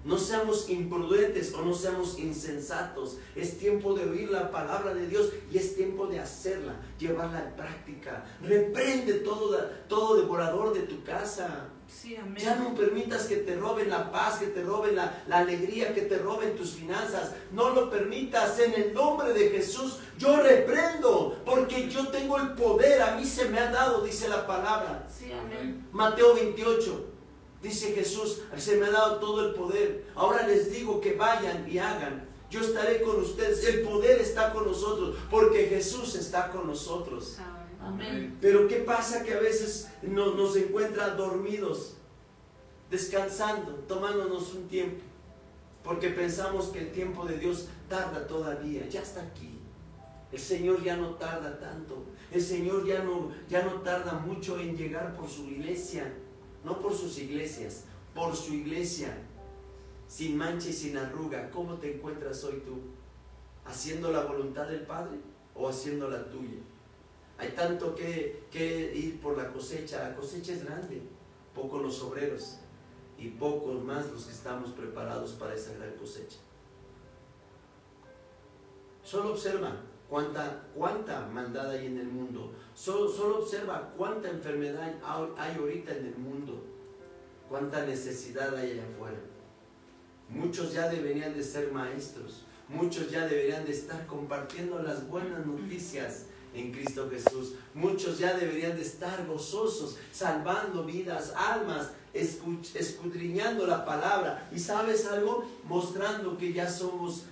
[0.06, 3.18] No seamos imprudentes o no seamos insensatos.
[3.36, 7.56] Es tiempo de oír la palabra de Dios y es tiempo de hacerla, llevarla en
[7.56, 8.26] práctica.
[8.42, 9.58] Reprende todo,
[9.90, 11.70] todo devorador de tu casa.
[12.38, 16.04] Ya no permitas que te roben la paz, que te roben la, la, alegría, que
[16.04, 17.34] te roben tus finanzas.
[17.52, 20.00] No lo permitas en el nombre de Jesús.
[20.18, 23.02] Yo reprendo porque yo tengo el poder.
[23.02, 25.08] A mí se me ha dado, dice la palabra.
[25.92, 27.09] Mateo 28.
[27.62, 30.06] Dice Jesús, se me ha dado todo el poder.
[30.16, 32.26] Ahora les digo que vayan y hagan.
[32.50, 33.66] Yo estaré con ustedes.
[33.66, 37.38] El poder está con nosotros porque Jesús está con nosotros.
[37.82, 38.38] Amén.
[38.40, 41.96] Pero ¿qué pasa que a veces nos, nos encuentra dormidos,
[42.90, 45.04] descansando, tomándonos un tiempo?
[45.84, 48.88] Porque pensamos que el tiempo de Dios tarda todavía.
[48.88, 49.60] Ya está aquí.
[50.32, 52.06] El Señor ya no tarda tanto.
[52.32, 56.14] El Señor ya no, ya no tarda mucho en llegar por su iglesia
[56.64, 59.18] no por sus iglesias, por su iglesia,
[60.08, 61.50] sin mancha y sin arruga.
[61.52, 62.80] ¿Cómo te encuentras hoy tú?
[63.66, 65.20] ¿Haciendo la voluntad del Padre?
[65.60, 66.60] o haciendo la tuya.
[67.38, 70.10] Hay tanto que, que ir por la cosecha.
[70.10, 71.02] La cosecha es grande,
[71.54, 72.58] pocos los obreros
[73.18, 76.38] y pocos más los que estamos preparados para esa gran cosecha.
[79.04, 79.76] Solo observa
[80.10, 82.54] cuánta, cuánta maldad hay en el mundo.
[82.80, 84.94] Solo, solo observa cuánta enfermedad
[85.38, 86.64] hay ahorita en el mundo.
[87.50, 89.20] Cuánta necesidad hay allá afuera.
[90.30, 92.46] Muchos ya deberían de ser maestros.
[92.70, 97.56] Muchos ya deberían de estar compartiendo las buenas noticias en Cristo Jesús.
[97.74, 104.50] Muchos ya deberían de estar gozosos, salvando vidas, almas, escudriñando la palabra.
[104.56, 107.26] Y sabes algo, mostrando que ya somos,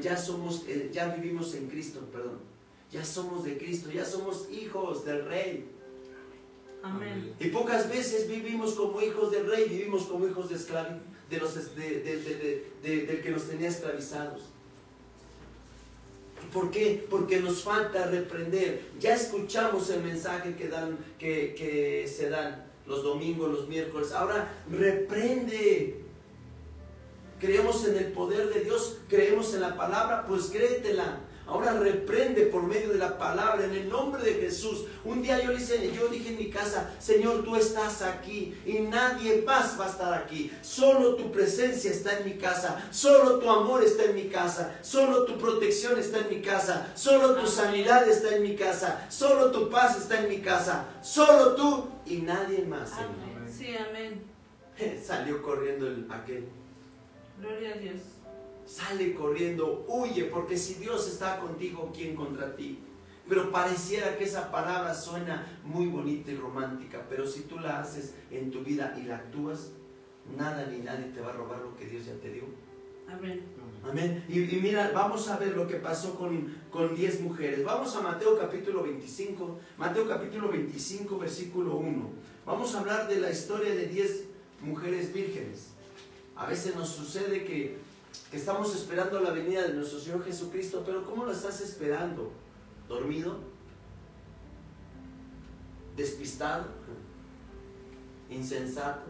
[0.00, 2.53] ya somos, eh, ya vivimos en Cristo, perdón.
[2.94, 5.68] Ya somos de Cristo, ya somos hijos del Rey.
[6.80, 7.34] Amén.
[7.40, 11.74] Y pocas veces vivimos como hijos del Rey, vivimos como hijos de esclavitud, de los,
[11.74, 14.42] de, del que nos tenía esclavizados.
[16.52, 17.04] ¿Por qué?
[17.10, 18.82] Porque nos falta reprender.
[19.00, 24.12] Ya escuchamos el mensaje que, dan, que, que se dan los domingos, los miércoles.
[24.12, 26.00] Ahora reprende.
[27.40, 31.23] Creemos en el poder de Dios, creemos en la palabra, pues créetela.
[31.46, 34.84] Ahora reprende por medio de la palabra en el nombre de Jesús.
[35.04, 39.42] Un día yo, dije, yo dije en mi casa, Señor, tú estás aquí y nadie
[39.42, 40.50] más va a estar aquí.
[40.62, 42.88] Solo tu presencia está en mi casa.
[42.90, 44.78] Solo tu amor está en mi casa.
[44.80, 46.88] Solo tu protección está en mi casa.
[46.94, 49.06] Solo tu sanidad está en mi casa.
[49.10, 50.86] Solo tu paz está en mi casa.
[51.02, 52.92] Solo tú y nadie más.
[52.92, 53.46] Amén.
[53.46, 54.22] Sí, amén.
[55.04, 56.48] Salió corriendo el, aquel.
[57.38, 58.13] Gloria a Dios.
[58.66, 62.78] Sale corriendo, huye, porque si Dios está contigo, ¿quién contra ti?
[63.28, 68.14] Pero pareciera que esa palabra suena muy bonita y romántica, pero si tú la haces
[68.30, 69.72] en tu vida y la actúas,
[70.36, 72.44] nada ni nadie te va a robar lo que Dios ya te dio.
[73.08, 73.42] Amén.
[73.88, 74.24] Amén.
[74.28, 77.64] Y, mira, vamos a ver lo que pasó con, con 10 mujeres.
[77.64, 82.10] Vamos a Mateo capítulo 25, Mateo capítulo 25, versículo 1.
[82.46, 84.24] Vamos a hablar de la historia de 10
[84.62, 85.68] mujeres vírgenes.
[86.36, 87.76] A veces nos sucede que
[88.30, 92.32] que estamos esperando la venida de nuestro Señor Jesucristo, pero ¿cómo lo estás esperando?
[92.88, 93.38] ¿Dormido?
[95.96, 96.66] ¿Despistado?
[98.30, 99.06] ¿Insensato?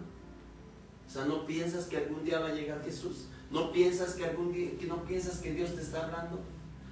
[1.07, 3.27] O sea, ¿no piensas que algún día va a llegar Jesús?
[3.51, 6.41] ¿No piensas que algún día, que no piensas que Dios te está hablando?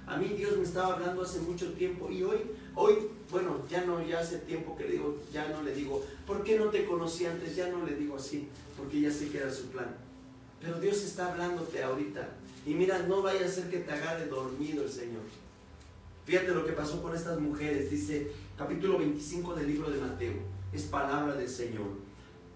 [0.05, 2.39] A mí Dios me estaba hablando hace mucho tiempo y hoy,
[2.75, 2.95] hoy,
[3.31, 6.59] bueno, ya no, ya hace tiempo que le digo, ya no le digo, ¿por qué
[6.59, 7.55] no te conocí antes?
[7.55, 10.02] Ya no le digo así, porque ya sé que era su plan.
[10.63, 12.29] Pero Dios está hablándote ahorita.
[12.65, 15.23] Y mira, no vaya a ser que te agarre dormido el Señor.
[16.25, 17.91] Fíjate lo que pasó con estas mujeres.
[17.91, 20.33] Dice capítulo 25 del libro de Mateo.
[20.71, 21.87] Es palabra del Señor.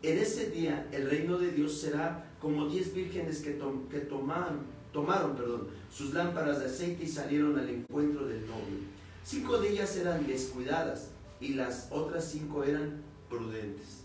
[0.01, 3.59] En ese día el reino de Dios será como diez vírgenes que,
[3.91, 4.59] que tomaron,
[4.93, 8.87] tomaron perdón, sus lámparas de aceite y salieron al encuentro del novio.
[9.25, 11.09] Cinco de ellas eran descuidadas
[11.41, 14.03] y las otras cinco eran prudentes.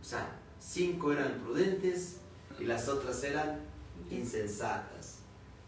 [0.00, 2.16] O sea, cinco eran prudentes
[2.58, 3.60] y las otras eran
[4.10, 5.18] insensatas,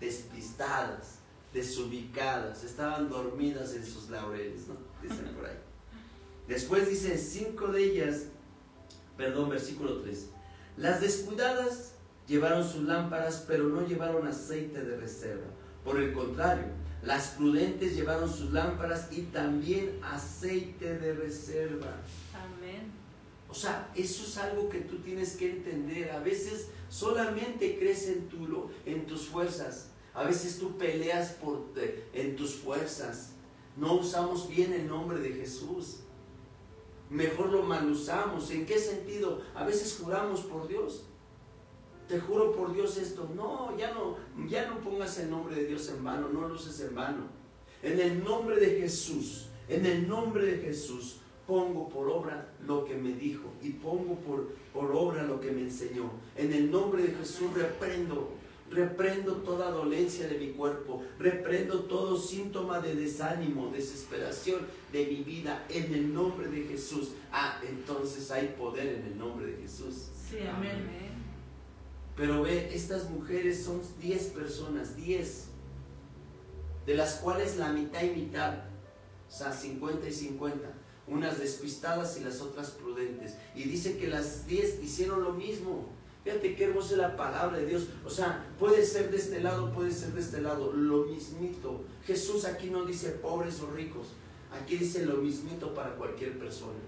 [0.01, 1.19] despistadas,
[1.53, 4.77] desubicadas, estaban dormidas en sus laureles, ¿no?
[5.03, 5.59] Dicen por ahí.
[6.47, 8.25] Después dice, cinco de ellas,
[9.17, 10.31] perdón, versículo 3,
[10.77, 11.93] las descuidadas
[12.27, 15.47] llevaron sus lámparas, pero no llevaron aceite de reserva.
[15.85, 16.67] Por el contrario,
[17.03, 21.97] las prudentes llevaron sus lámparas y también aceite de reserva.
[23.49, 26.11] O sea, eso es algo que tú tienes que entender.
[26.11, 29.91] A veces solamente crees en, tu, en tus fuerzas.
[30.13, 31.73] A veces tú peleas por,
[32.13, 33.33] en tus fuerzas.
[33.77, 36.01] No usamos bien el nombre de Jesús.
[37.09, 38.51] Mejor lo mal usamos.
[38.51, 39.41] ¿En qué sentido?
[39.55, 41.05] A veces juramos por Dios.
[42.07, 43.31] Te juro por Dios esto.
[43.35, 44.17] No, ya no,
[44.49, 47.29] ya no pongas el nombre de Dios en vano, no lo uses en vano.
[47.83, 51.18] En el nombre de Jesús, en el nombre de Jesús,
[51.49, 55.63] pongo por obra lo que me dijo y pongo por, por obra lo que me
[55.63, 56.11] enseñó.
[56.37, 58.35] En el nombre de Jesús reprendo,
[58.71, 64.61] reprendo toda dolencia de mi cuerpo, reprendo todo síntoma de desánimo, desesperación
[64.93, 67.13] de mi vida en el nombre de Jesús.
[67.33, 70.11] Ah, entonces hay poder en el nombre de Jesús.
[70.29, 70.87] Sí, amén.
[72.15, 75.47] Pero ve, estas mujeres son 10 personas, 10,
[76.85, 78.65] de las cuales la mitad y mitad,
[79.29, 80.78] o sea, 50 y 50
[81.11, 83.35] unas despistadas y las otras prudentes.
[83.55, 85.87] Y dice que las diez hicieron lo mismo.
[86.25, 87.89] Fíjate qué hermosa es la palabra de Dios.
[88.05, 91.85] O sea, puede ser de este lado, puede ser de este lado, lo mismito.
[92.05, 94.09] Jesús aquí no dice pobres o ricos,
[94.53, 96.79] aquí dice lo mismito para cualquier persona.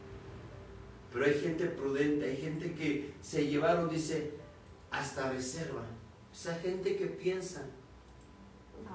[1.13, 4.33] Pero hay gente prudente, hay gente que se llevaron, dice,
[4.91, 5.85] hasta reserva.
[6.33, 7.67] Esa gente que piensa.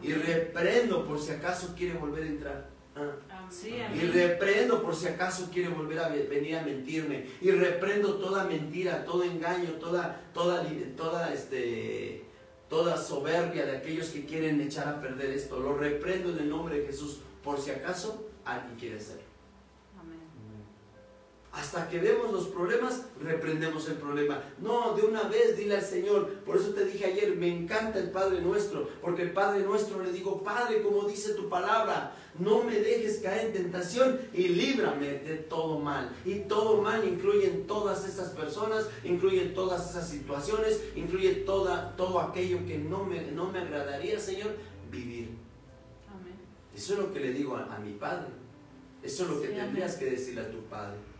[0.01, 2.74] Y reprendo por si acaso quiere volver a entrar.
[2.95, 3.47] Ah.
[3.49, 7.25] Sí, Y reprendo por si acaso quiere volver a ve- venir a mentirme.
[7.41, 12.23] Y reprendo toda mentira, todo engaño, toda, toda, toda, este,
[12.69, 15.59] toda soberbia de aquellos que quieren echar a perder esto.
[15.59, 19.23] Lo reprendo en el nombre de Jesús por si acaso alguien quiere hacerlo.
[21.55, 24.43] Hasta que vemos los problemas, reprendemos el problema.
[24.59, 26.27] No, de una vez dile al Señor.
[26.45, 28.89] Por eso te dije ayer, me encanta el Padre nuestro.
[29.01, 33.47] Porque el Padre nuestro le digo, Padre, como dice tu palabra, no me dejes caer
[33.47, 36.13] en tentación y líbrame de todo mal.
[36.25, 41.95] Y todo mal incluye en todas esas personas, incluye en todas esas situaciones, incluye toda,
[41.95, 44.57] todo aquello que no me, no me agradaría, Señor,
[44.91, 45.29] vivir.
[46.13, 46.35] Amén.
[46.75, 48.27] Eso es lo que le digo a, a mi padre.
[49.01, 49.99] Eso es lo que tendrías amén.
[49.99, 51.14] que decirle a tu padre.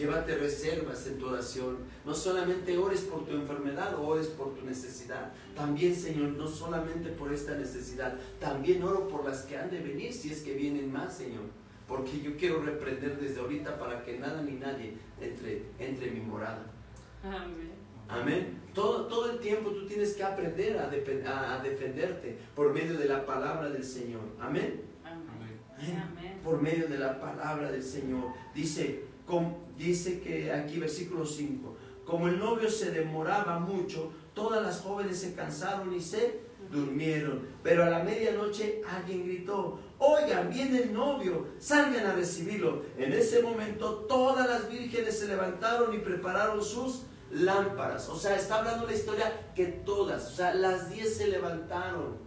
[0.00, 1.76] Llévate reservas en tu oración.
[2.06, 5.30] No solamente ores por tu enfermedad o ores por tu necesidad.
[5.54, 8.16] También, Señor, no solamente por esta necesidad.
[8.38, 11.42] También oro por las que han de venir si es que vienen más, Señor.
[11.86, 16.20] Porque yo quiero reprender desde ahorita para que nada ni nadie entre, entre en mi
[16.20, 16.64] morada.
[17.22, 17.70] Amén.
[18.08, 18.58] Amén.
[18.72, 20.84] Todo, todo el tiempo tú tienes que aprender a,
[21.30, 24.22] a- a defenderte por medio de la palabra del Señor.
[24.40, 25.58] Amén Amén.
[25.78, 26.40] Amén.
[26.42, 28.24] por medio de la palabra del Señor.
[28.54, 29.04] Dice,
[29.76, 35.34] dice que aquí versículo 5, como el novio se demoraba mucho, todas las jóvenes se
[35.34, 36.40] cansaron y se
[36.70, 37.46] durmieron.
[37.62, 42.82] Pero a la medianoche alguien gritó, oigan, viene el novio, salgan a recibirlo.
[42.98, 48.08] En ese momento todas las vírgenes se levantaron y prepararon sus lámparas.
[48.08, 52.18] O sea, está hablando la historia que todas, o sea, las 10 se levantaron.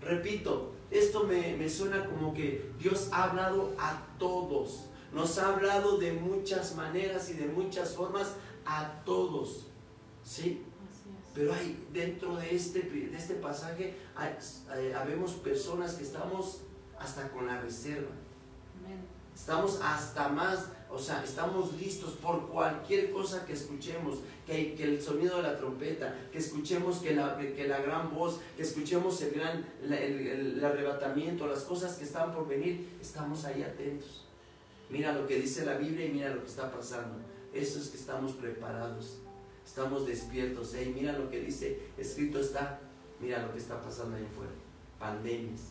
[0.00, 4.88] Repito, esto me, me suena como que Dios ha hablado a todos.
[5.12, 8.32] Nos ha hablado de muchas maneras y de muchas formas
[8.64, 9.66] a todos.
[10.24, 10.62] ¿Sí?
[11.34, 14.36] Pero hay dentro de este, de este pasaje, hay,
[14.76, 16.60] eh, habemos personas que estamos
[16.98, 18.10] hasta con la reserva.
[19.34, 25.00] Estamos hasta más, o sea, estamos listos por cualquier cosa que escuchemos, que, que el
[25.02, 29.30] sonido de la trompeta, que escuchemos que la, que la gran voz, que escuchemos el
[29.32, 34.26] gran la- el, el- el arrebatamiento, las cosas que están por venir, estamos ahí atentos.
[34.92, 37.16] Mira lo que dice la Biblia y mira lo que está pasando.
[37.54, 39.20] Eso es que estamos preparados,
[39.64, 40.74] estamos despiertos.
[40.74, 42.78] Ey, mira lo que dice, escrito está,
[43.18, 44.52] mira lo que está pasando ahí afuera,
[44.98, 45.62] pandemias.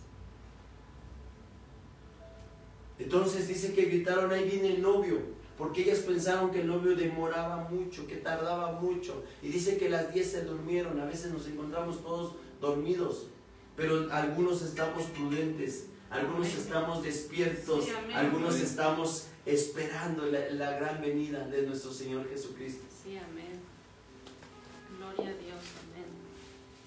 [2.98, 5.20] Entonces dice que gritaron, ahí viene el novio,
[5.56, 9.24] porque ellas pensaron que el novio demoraba mucho, que tardaba mucho.
[9.44, 13.28] Y dice que las 10 se durmieron, a veces nos encontramos todos dormidos,
[13.76, 16.60] pero algunos estamos prudentes, algunos Amén.
[16.60, 18.18] estamos despiertos, Sí, amén.
[18.18, 22.84] algunos estamos esperando la, la gran venida de nuestro Señor Jesucristo.
[23.04, 23.60] Sí, amén.
[24.98, 25.60] Gloria a Dios.
[25.92, 26.06] Amén.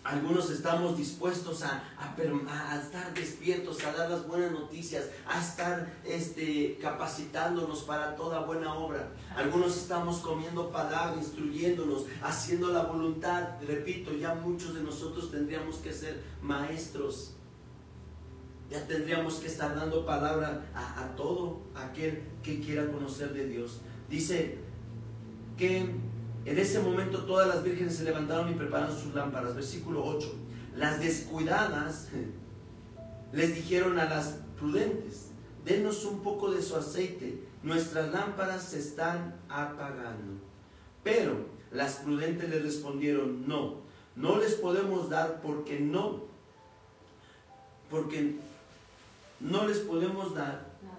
[0.04, 5.06] Algunos estamos dispuestos a, a per- a- a estar despiertos, a dar las buenas noticias,
[5.26, 9.08] a estar este, capacitándonos para toda buena obra.
[9.34, 13.48] Algunos estamos comiendo palabra, instruyéndonos, haciendo la voluntad.
[13.66, 17.30] Repito, ya muchos de nosotros tendríamos que ser maestros.
[18.74, 23.80] Ya tendríamos que estar dando palabra a, todo aquel que quiera conocer de Dios.
[24.10, 24.58] Dice
[25.56, 25.78] que
[26.44, 29.54] en ese momento todas las vírgenes se levantaron y prepararon sus lámparas.
[29.54, 30.34] Versículo 8.
[30.74, 32.08] Las descuidadas
[33.32, 35.30] les dijeron a las prudentes,
[35.64, 40.40] denos un poco de su aceite, nuestras lámparas se están apagando.
[41.04, 43.82] Pero las prudentes le respondieron, no,
[44.16, 46.24] no les podemos dar porque no,
[47.88, 48.36] porque
[49.40, 50.98] no les podemos dar Nada.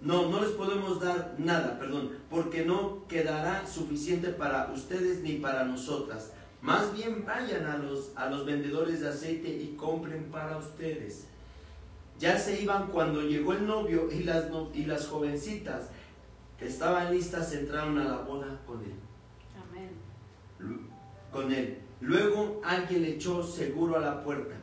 [0.00, 5.64] No, no les podemos dar nada, perdón, porque no quedará suficiente para ustedes ni para
[5.64, 6.32] nosotras.
[6.60, 11.26] Más bien vayan a los, a los vendedores de aceite y compren para ustedes.
[12.18, 15.88] Ya se iban cuando llegó el novio y las, no- y las jovencitas
[16.58, 18.94] que estaban listas entraron a la boda con él.
[19.68, 19.90] Amén.
[21.32, 21.78] Con él.
[22.04, 24.54] Luego alguien le echó seguro a la puerta.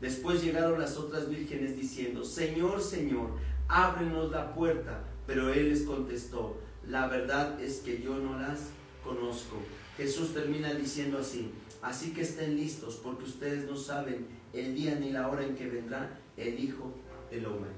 [0.00, 3.32] Después llegaron las otras vírgenes diciendo, Señor, Señor,
[3.68, 5.04] ábrenos la puerta.
[5.26, 8.70] Pero él les contestó, la verdad es que yo no las
[9.04, 9.56] conozco.
[9.98, 11.50] Jesús termina diciendo así,
[11.82, 15.68] así que estén listos porque ustedes no saben el día ni la hora en que
[15.68, 16.94] vendrá el Hijo
[17.30, 17.70] del Hombre.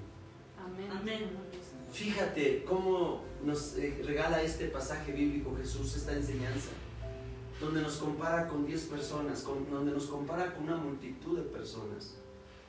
[0.65, 0.89] Amén.
[0.93, 1.31] Amén.
[1.93, 6.69] Fíjate cómo nos eh, regala este pasaje bíblico Jesús, esta enseñanza,
[7.61, 12.15] donde nos compara con 10 personas, con- donde nos compara con una multitud de personas.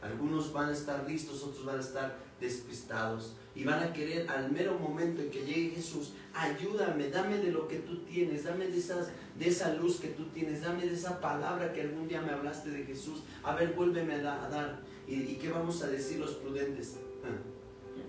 [0.01, 4.51] Algunos van a estar listos, otros van a estar despistados y van a querer al
[4.51, 8.77] mero momento en que llegue Jesús, ayúdame, dame de lo que tú tienes, dame de,
[8.79, 12.31] esas, de esa luz que tú tienes, dame de esa palabra que algún día me
[12.31, 14.79] hablaste de Jesús, a ver, vuélveme a, da- a dar.
[15.07, 16.97] ¿Y, qué vamos a decir los prudentes?
[17.23, 17.27] Ah,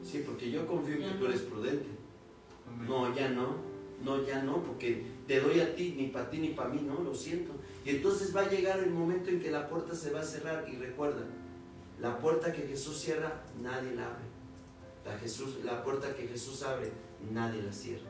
[0.03, 1.87] sí, porque yo confío en que tú eres prudente.
[2.89, 3.57] No, ya no.
[4.03, 7.00] No, ya no, porque te doy a ti, ni para ti ni para mí, no,
[7.03, 7.53] lo siento.
[7.84, 10.66] Y entonces va a llegar el momento en que la puerta se va a cerrar.
[10.68, 11.22] Y recuerda,
[12.00, 14.24] la puerta que Jesús cierra, nadie la abre.
[15.05, 16.90] La, Jesús, la puerta que Jesús abre,
[17.32, 18.09] nadie la cierra.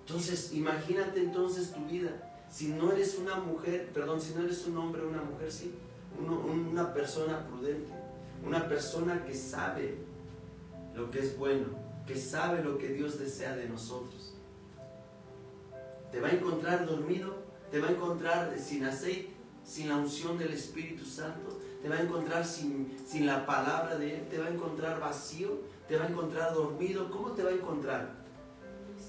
[0.00, 2.46] Entonces, imagínate entonces tu vida.
[2.50, 5.74] Si no eres una mujer, perdón, si no eres un hombre o una mujer, sí,
[6.18, 7.92] una persona prudente,
[8.44, 9.98] una persona que sabe
[10.94, 11.66] lo que es bueno,
[12.08, 14.32] que sabe lo que Dios desea de nosotros.
[16.10, 17.36] Te va a encontrar dormido,
[17.70, 19.30] te va a encontrar sin aceite,
[19.62, 24.16] sin la unción del Espíritu Santo, te va a encontrar sin, sin la palabra de
[24.16, 27.10] Él, te va a encontrar vacío, te va a encontrar dormido.
[27.10, 28.24] ¿Cómo te va a encontrar?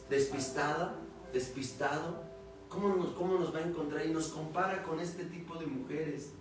[0.10, 0.97] Despistada,
[1.32, 2.22] despistado.
[2.68, 4.06] ¿Cómo nos, ¿Cómo nos va a encontrar?
[4.06, 6.32] Y nos compara con este tipo de mujeres.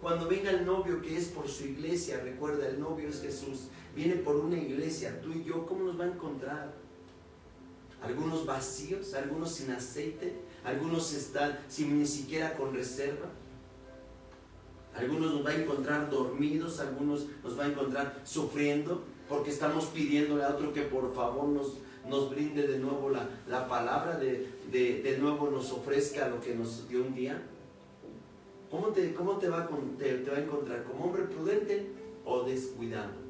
[0.00, 4.14] Cuando venga el novio que es por su iglesia, recuerda, el novio es Jesús, viene
[4.14, 6.72] por una iglesia, tú y yo, ¿cómo nos va a encontrar?
[8.00, 10.34] Algunos vacíos, algunos sin aceite,
[10.64, 13.26] algunos están sin ni siquiera con reserva.
[14.94, 20.44] Algunos nos va a encontrar dormidos, algunos nos va a encontrar sufriendo porque estamos pidiéndole
[20.44, 21.78] a otro que por favor nos,
[22.08, 26.88] nos brinde de nuevo la, la palabra, de, de, nuevo nos ofrezca lo que nos
[26.88, 27.42] dio un día.
[28.70, 29.68] ¿Cómo te, cómo te, va,
[29.98, 30.84] te, te va a encontrar?
[30.84, 31.90] ¿Como hombre prudente
[32.24, 33.27] o descuidado?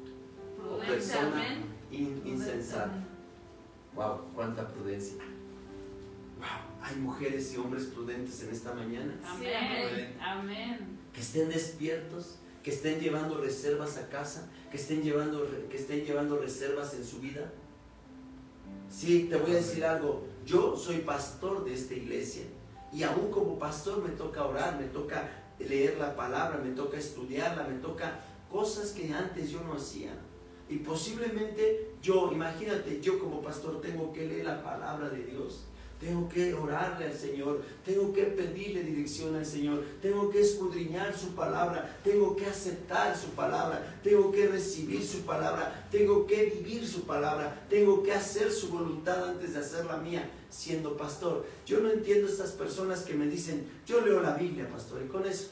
[0.67, 3.05] O persona insensata.
[3.95, 5.17] Wow, cuánta prudencia.
[6.37, 9.13] Wow, hay mujeres y hombres prudentes en esta mañana.
[9.25, 10.15] Amén.
[10.21, 10.99] Amén.
[11.13, 16.37] Que estén despiertos, que estén llevando reservas a casa, que estén llevando, que estén llevando
[16.37, 17.51] reservas en su vida.
[18.89, 20.27] Sí, te voy a decir algo.
[20.45, 22.43] Yo soy pastor de esta iglesia
[22.91, 25.29] y aún como pastor me toca orar, me toca
[25.59, 30.11] leer la palabra, me toca estudiarla, me toca cosas que antes yo no hacía.
[30.69, 35.65] Y posiblemente yo, imagínate, yo como pastor tengo que leer la palabra de Dios.
[35.99, 41.35] Tengo que orarle al Señor, tengo que pedirle dirección al Señor, tengo que escudriñar su
[41.35, 47.01] palabra, tengo que aceptar su palabra, tengo que recibir su palabra, tengo que vivir su
[47.01, 51.45] palabra, tengo que hacer su voluntad antes de hacer la mía, siendo pastor.
[51.65, 55.25] Yo no entiendo estas personas que me dicen, yo leo la Biblia, pastor, y con
[55.25, 55.49] eso.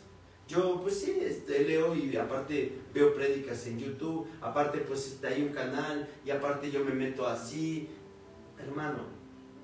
[0.48, 5.42] Yo pues sí, este, leo y aparte veo prédicas en YouTube, aparte pues está hay
[5.42, 7.90] un canal y aparte yo me meto así.
[8.58, 9.00] Hermano,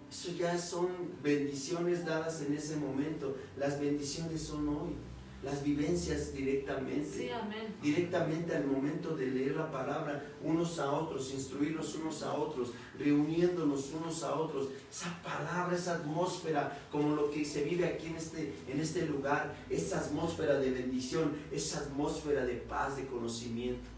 [0.09, 0.89] eso ya son
[1.23, 3.35] bendiciones dadas en ese momento.
[3.57, 4.95] Las bendiciones son hoy.
[5.43, 7.31] Las vivencias directamente.
[7.81, 13.91] Directamente al momento de leer la palabra unos a otros, instruirnos unos a otros, reuniéndonos
[13.91, 14.69] unos a otros.
[14.89, 19.53] Esa palabra, esa atmósfera, como lo que se vive aquí en este, en este lugar,
[19.69, 23.89] esa atmósfera de bendición, esa atmósfera de paz, de conocimiento.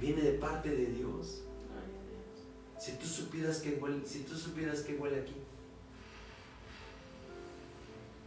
[0.00, 1.42] Viene de parte de Dios.
[2.78, 5.34] Si tú supieras que huele, si tú supieras que huele aquí.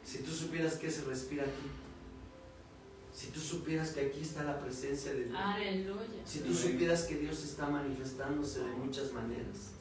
[0.03, 1.69] Si tú supieras que se respira aquí.
[3.13, 5.37] Si tú supieras que aquí está la presencia de Dios.
[6.25, 9.71] Si tú supieras que Dios está manifestándose de muchas maneras.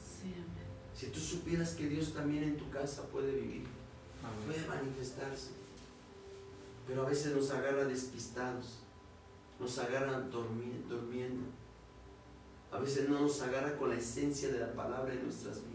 [0.95, 3.65] Si tú supieras que Dios también en tu casa puede vivir.
[4.47, 5.51] Puede manifestarse.
[6.87, 8.79] Pero a veces nos agarra despistados.
[9.59, 11.63] Nos agarra durmiendo
[12.73, 15.72] a veces no nos agarra con la esencia de la palabra en nuestras vidas.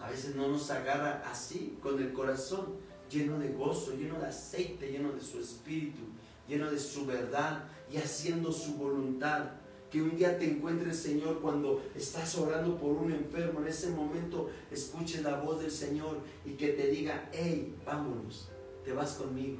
[0.00, 2.76] A veces no nos agarra así, con el corazón
[3.10, 6.00] lleno de gozo, lleno de aceite, lleno de su espíritu,
[6.48, 9.50] lleno de su verdad y haciendo su voluntad.
[9.90, 13.60] Que un día te encuentre el Señor cuando estás orando por un enfermo.
[13.60, 18.48] En ese momento escuches la voz del Señor y que te diga, hey, vámonos,
[18.84, 19.58] te vas conmigo.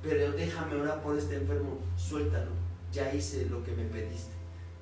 [0.00, 4.32] Pero déjame orar por este enfermo, suéltalo ya hice lo que me pediste.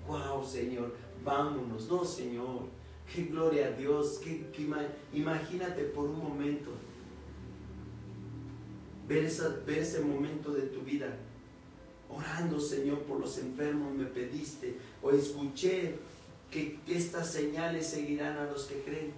[0.06, 1.88] Wow, Señor, vámonos.
[1.88, 2.62] No, Señor,
[3.12, 4.20] qué gloria a Dios.
[5.12, 6.70] imagínate por un momento
[9.08, 9.30] ver,
[9.66, 11.16] ver ese momento de tu vida.
[12.10, 14.76] Orando, Señor, por los enfermos me pediste.
[15.02, 15.96] O escuché
[16.50, 19.12] que estas señales seguirán a los que creen.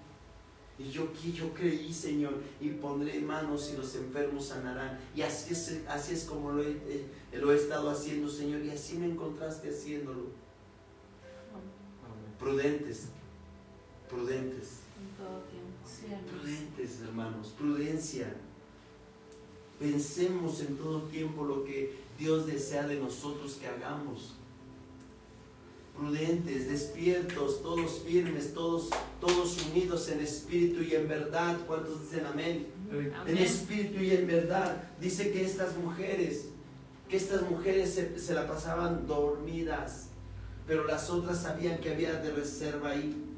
[0.78, 4.99] Y yo, yo creí, Señor, y pondré manos y los enfermos sanarán.
[5.14, 6.74] Y así es, así es como lo he,
[7.32, 10.28] lo he estado haciendo, Señor, y así me encontraste haciéndolo.
[12.38, 13.09] Prudentes,
[14.11, 14.81] prudentes.
[16.31, 18.35] Prudentes, hermanos, prudencia.
[19.79, 24.35] Pensemos en todo tiempo lo que Dios desea de nosotros que hagamos
[25.97, 28.91] prudentes, despiertos, todos firmes, todos,
[29.21, 31.59] todos unidos en espíritu y en verdad.
[31.67, 32.67] ¿Cuántos dicen amén?
[33.27, 34.83] en espíritu y en verdad.
[35.01, 36.47] Dice que estas mujeres,
[37.09, 40.09] que estas mujeres se, se la pasaban dormidas,
[40.67, 43.30] pero las otras sabían que había de reserva ahí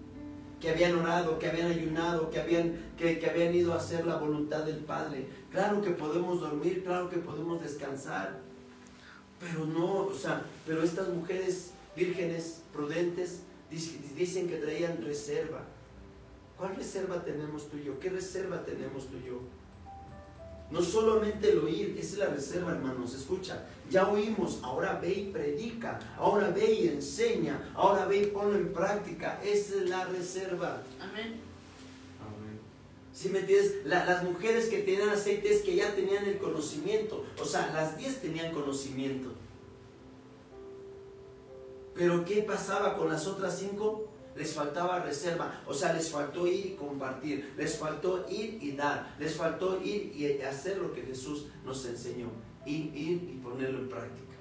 [0.63, 4.17] que habían orado, que habían ayunado, que habían, que, que, habían ido a hacer la
[4.17, 5.27] voluntad del Padre.
[5.51, 8.39] Claro que podemos dormir, claro que podemos descansar,
[9.41, 13.41] pero no, o sea, pero estas mujeres vírgenes, prudentes,
[14.17, 15.65] dicen que traían reserva.
[16.57, 17.99] ¿Cuál reserva tenemos tú y yo?
[17.99, 19.41] ¿Qué reserva tenemos tú y yo?
[20.71, 23.15] No solamente el oír, esa es la reserva, hermanos.
[23.15, 28.57] Escucha, ya oímos, ahora ve y predica, ahora ve y enseña, ahora ve y ponlo
[28.57, 29.39] en práctica.
[29.45, 30.83] Esa es la reserva.
[30.99, 31.41] Amén.
[33.13, 37.27] Si me entiendes, las mujeres que tenían aceite es que ya tenían el conocimiento.
[37.39, 39.31] O sea, las diez tenían conocimiento.
[41.95, 44.09] Pero ¿qué pasaba con las otras cinco?
[44.35, 49.15] Les faltaba reserva, o sea, les faltó ir y compartir, les faltó ir y dar,
[49.19, 52.31] les faltó ir y hacer lo que Jesús nos enseñó,
[52.65, 54.33] ir, ir y ponerlo en práctica.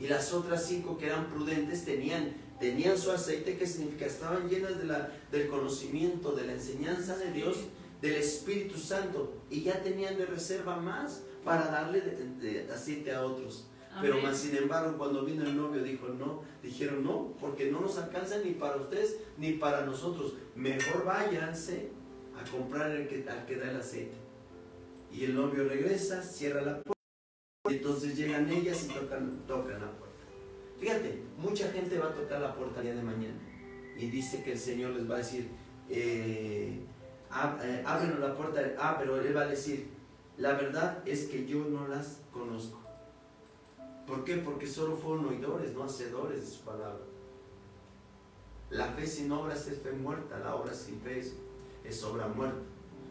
[0.00, 4.72] Y las otras cinco que eran prudentes tenían, tenían su aceite, que significa estaban llenas
[5.30, 7.56] del conocimiento, de la enseñanza de Dios,
[8.02, 13.68] del Espíritu Santo, y ya tenían de reserva más para darle de aceite a otros.
[14.00, 17.98] Pero más sin embargo, cuando vino el novio, dijo no, dijeron no, porque no nos
[17.98, 20.34] alcanza ni para ustedes ni para nosotros.
[20.54, 21.90] Mejor váyanse
[22.38, 24.16] a comprar el que, al que da el aceite.
[25.12, 26.92] Y el novio regresa, cierra la puerta,
[27.70, 30.06] y entonces llegan ellas y tocan, tocan la puerta.
[30.78, 33.38] Fíjate, mucha gente va a tocar la puerta el día de mañana
[33.96, 35.48] y dice que el Señor les va a decir,
[35.88, 36.80] eh,
[37.62, 39.88] eh ábrenos la puerta, ah, pero Él va a decir,
[40.36, 42.85] la verdad es que yo no las conozco.
[44.06, 44.36] ¿Por qué?
[44.36, 47.00] Porque solo fueron oidores, no hacedores de su palabra.
[48.70, 51.20] La fe sin obras es fe muerta, la obra sin fe
[51.84, 52.60] es, obra muerta.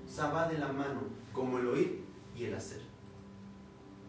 [0.06, 1.02] O sea, va de la mano
[1.34, 2.04] como el oír
[2.36, 2.82] y el hacer.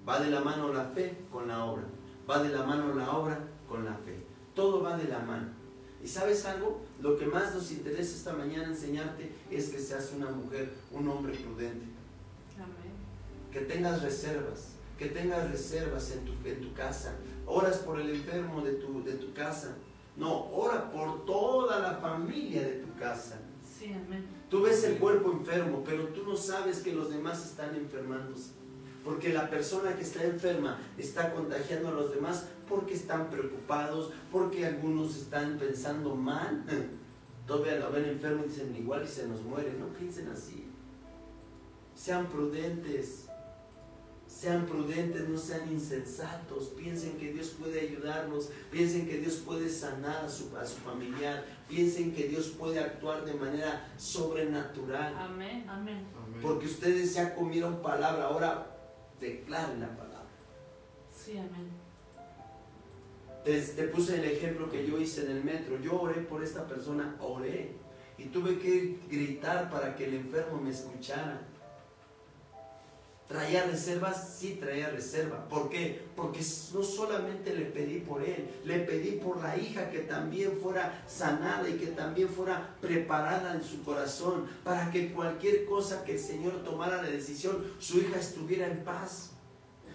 [0.08, 1.84] Va de la mano la fe con la obra.
[2.28, 4.24] Va de la mano la obra con la fe.
[4.54, 5.48] Todo va de la mano.
[6.02, 6.82] ¿Y sabes algo?
[7.00, 11.32] Lo que más nos interesa esta mañana enseñarte es que seas una mujer, un hombre
[11.32, 11.86] prudente.
[12.56, 12.92] Amén.
[13.50, 17.14] Que tengas reservas que tengas reservas en tu, en tu casa.
[17.46, 19.76] Oras por el enfermo de tu, de tu casa.
[20.16, 23.38] No, ora por toda la familia de tu casa.
[23.62, 24.24] Sí, amén.
[24.48, 28.52] Tú ves el cuerpo enfermo, pero tú no sabes que los demás están enfermándose.
[29.04, 34.66] Porque la persona que está enferma está contagiando a los demás porque están preocupados, porque
[34.66, 36.64] algunos están pensando mal.
[37.46, 39.74] Todavía lo ven enfermo y dicen igual y se nos muere.
[39.78, 40.66] No piensen así.
[41.94, 43.25] Sean prudentes
[44.38, 50.26] sean prudentes, no sean insensatos, piensen que Dios puede ayudarlos, piensen que Dios puede sanar
[50.26, 55.14] a su, a su familiar, piensen que Dios puede actuar de manera sobrenatural.
[55.16, 56.04] Amén, amén.
[56.42, 58.76] Porque ustedes ya comieron palabra, ahora
[59.18, 60.28] declaren la palabra.
[61.10, 61.70] Sí, amén.
[63.42, 66.66] Te, te puse el ejemplo que yo hice en el metro, yo oré por esta
[66.66, 67.72] persona, oré,
[68.18, 71.40] y tuve que gritar para que el enfermo me escuchara.
[73.28, 74.36] ¿Traía reservas?
[74.38, 75.48] Sí, traía reserva.
[75.48, 76.06] ¿Por qué?
[76.14, 76.40] Porque
[76.72, 81.68] no solamente le pedí por él, le pedí por la hija que también fuera sanada
[81.68, 86.62] y que también fuera preparada en su corazón para que cualquier cosa que el Señor
[86.62, 89.32] tomara la decisión, su hija estuviera en paz.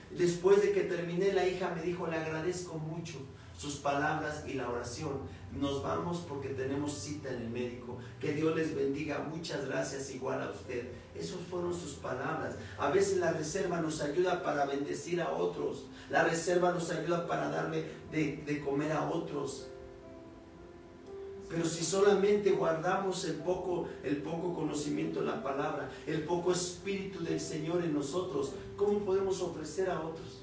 [0.10, 3.20] Después de que terminé, la hija me dijo, le agradezco mucho
[3.62, 5.20] sus palabras y la oración.
[5.54, 8.00] Nos vamos porque tenemos cita en el médico.
[8.20, 9.20] Que Dios les bendiga.
[9.20, 10.88] Muchas gracias igual a usted.
[11.14, 12.56] Esas fueron sus palabras.
[12.80, 15.86] A veces la reserva nos ayuda para bendecir a otros.
[16.10, 19.68] La reserva nos ayuda para darle de, de comer a otros.
[21.48, 27.24] Pero si solamente guardamos el poco, el poco conocimiento de la palabra, el poco espíritu
[27.24, 30.42] del Señor en nosotros, ¿cómo podemos ofrecer a otros?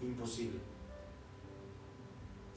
[0.00, 0.63] Imposible.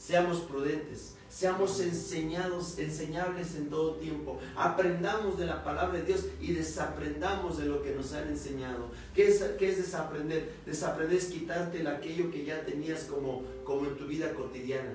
[0.07, 4.39] Seamos prudentes, seamos enseñados, enseñables en todo tiempo.
[4.55, 8.87] Aprendamos de la palabra de Dios y desaprendamos de lo que nos han enseñado.
[9.13, 10.53] ¿Qué es, qué es desaprender?
[10.65, 14.93] Desaprender es quitarte aquello que ya tenías como, como en tu vida cotidiana.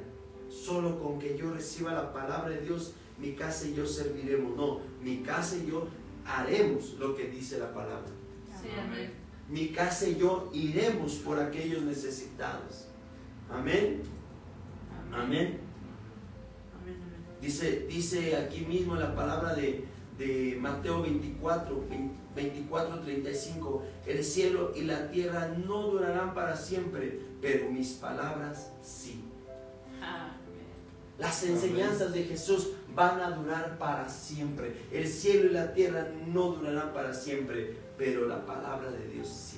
[0.48, 4.56] Solo con que yo reciba la palabra de Dios, mi casa y yo serviremos.
[4.56, 5.88] No, mi casa y yo
[6.24, 8.08] haremos lo que dice la palabra.
[9.46, 12.86] Mi casa y yo iremos por aquellos necesitados.
[13.50, 14.21] Amén.
[15.12, 15.58] Amén.
[17.40, 19.84] Dice, dice aquí mismo la palabra de,
[20.60, 21.84] Mateo 24,
[22.36, 29.24] 24, 35, el cielo y la tierra no durarán para siempre, pero mis palabras sí.
[31.18, 34.74] Las enseñanzas de Jesús van a durar para siempre.
[34.92, 39.51] El cielo y la tierra no durarán para siempre, pero la palabra de Dios sí.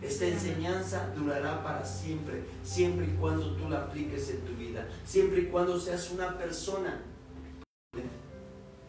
[0.00, 5.40] Esta enseñanza durará para siempre, siempre y cuando tú la apliques en tu vida, siempre
[5.40, 7.02] y cuando seas una persona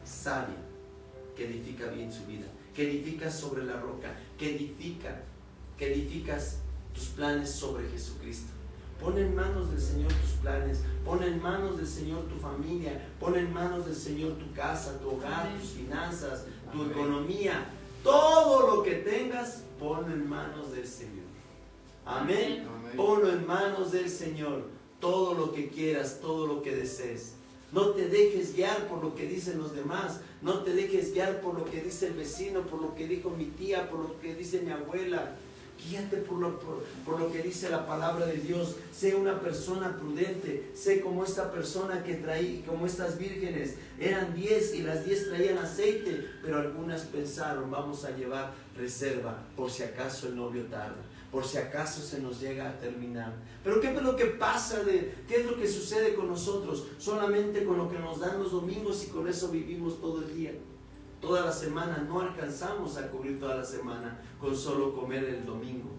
[0.03, 0.55] sabia
[1.35, 2.45] que edifica bien su vida,
[2.75, 5.23] que edifica sobre la roca, que edifica,
[5.77, 6.59] que edificas
[6.93, 8.53] tus planes sobre Jesucristo.
[8.99, 13.35] Pon en manos del Señor tus planes, pon en manos del Señor tu familia, pon
[13.37, 17.69] en manos del Señor tu casa, tu hogar, tus finanzas, tu economía,
[18.03, 21.29] todo lo que tengas, pon en manos del Señor.
[22.05, 22.67] Amén.
[22.95, 24.63] Ponlo en manos del Señor.
[24.99, 27.33] Todo lo que quieras, todo lo que desees.
[27.71, 30.21] No te dejes guiar por lo que dicen los demás.
[30.41, 33.45] No te dejes guiar por lo que dice el vecino, por lo que dijo mi
[33.45, 35.35] tía, por lo que dice mi abuela.
[35.87, 38.75] Guíate por lo, por, lo que dice la palabra de Dios.
[38.91, 40.71] Sé una persona prudente.
[40.73, 43.75] Sé como esta persona que traí, como estas vírgenes.
[43.99, 49.71] Eran diez y las diez traían aceite, pero algunas pensaron, vamos a llevar reserva por
[49.71, 53.31] si acaso el novio tarda por si acaso se nos llega a terminar.
[53.63, 54.83] Pero ¿qué es lo que pasa?
[54.83, 56.87] De, ¿Qué es lo que sucede con nosotros?
[56.97, 60.53] Solamente con lo que nos dan los domingos y con eso vivimos todo el día
[61.21, 65.89] toda la semana, no alcanzamos a cubrir toda la semana con solo comer el domingo.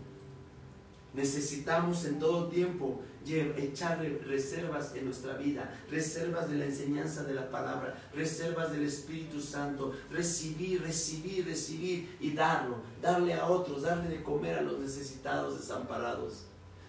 [1.12, 7.50] Necesitamos en todo tiempo echar reservas en nuestra vida, reservas de la enseñanza de la
[7.50, 14.22] palabra, reservas del Espíritu Santo, recibir, recibir, recibir y darlo, darle a otros, darle de
[14.22, 16.46] comer a los necesitados, desamparados.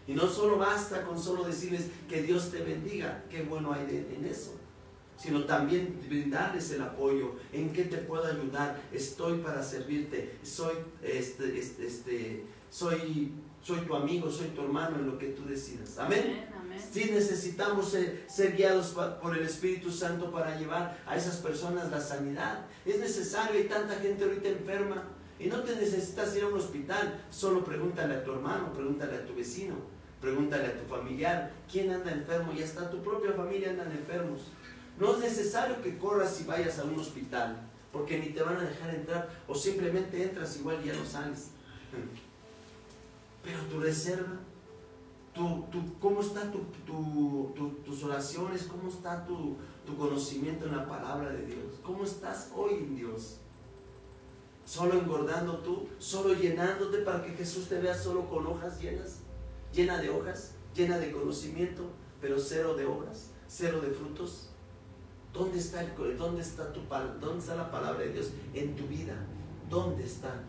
[0.07, 4.25] Y no solo basta con solo decirles que Dios te bendiga, qué bueno hay en
[4.25, 4.60] eso
[5.21, 11.59] sino también brindarles el apoyo, en qué te puedo ayudar, estoy para servirte, soy, este,
[11.59, 15.99] este, este, soy, soy tu amigo, soy tu hermano en lo que tú decidas.
[15.99, 16.47] Amén.
[16.91, 22.01] Si necesitamos ser, ser, guiados por el Espíritu Santo para llevar a esas personas la
[22.01, 22.65] sanidad.
[22.85, 25.03] Es necesario, hay tanta gente ahorita enferma
[25.37, 29.25] y no te necesitas ir a un hospital, solo pregúntale a tu hermano, pregúntale a
[29.25, 29.75] tu vecino,
[30.19, 32.53] pregúntale a tu familiar, ¿quién anda enfermo?
[32.57, 34.51] Y hasta tu propia familia andan enfermos.
[35.01, 37.57] No es necesario que corras y vayas a un hospital,
[37.91, 41.47] porque ni te van a dejar entrar, o simplemente entras igual y ya no sales.
[43.43, 44.37] Pero tu reserva,
[45.33, 46.59] tu, tu, cómo están tu,
[47.83, 49.57] tus oraciones, cómo está tu,
[49.97, 53.37] conocimiento en la palabra de Dios, cómo estás hoy en Dios.
[54.65, 59.21] Solo engordando tú, solo llenándote para que Jesús te vea solo con hojas llenas,
[59.73, 61.89] llena de hojas, llena de conocimiento,
[62.21, 64.50] pero cero de obras, cero de frutos.
[65.33, 66.81] ¿Dónde está, el, dónde, está tu,
[67.21, 69.15] ¿Dónde está la palabra de Dios en tu vida?
[69.69, 70.43] ¿Dónde está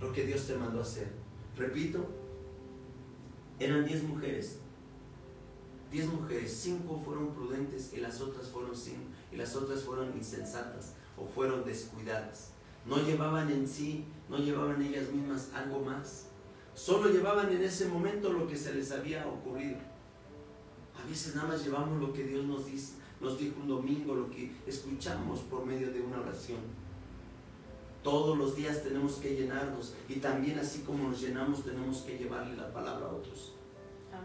[0.00, 1.10] lo que Dios te mandó a hacer?
[1.56, 2.06] Repito,
[3.58, 4.58] eran diez mujeres.
[5.90, 10.94] Diez mujeres, cinco fueron prudentes y las otras fueron cinco, y las otras fueron insensatas
[11.18, 12.52] o fueron descuidadas.
[12.86, 16.26] No llevaban en sí, no llevaban ellas mismas algo más.
[16.74, 19.76] Solo llevaban en ese momento lo que se les había ocurrido.
[21.02, 24.28] A veces nada más llevamos lo que Dios nos dice, nos dijo un domingo, lo
[24.30, 26.58] que escuchamos por medio de una oración.
[28.02, 32.56] Todos los días tenemos que llenarnos y también así como nos llenamos tenemos que llevarle
[32.56, 33.52] la palabra a otros.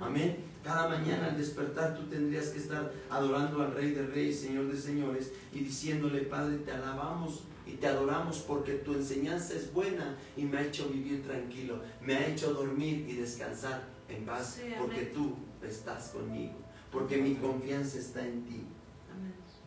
[0.01, 0.37] Amén.
[0.63, 4.77] Cada mañana al despertar tú tendrías que estar adorando al Rey de Reyes, Señor de
[4.77, 10.43] Señores y diciéndole, Padre, te alabamos y te adoramos porque tu enseñanza es buena y
[10.43, 15.35] me ha hecho vivir tranquilo, me ha hecho dormir y descansar en paz porque tú
[15.61, 16.55] estás conmigo,
[16.91, 18.63] porque mi confianza está en ti.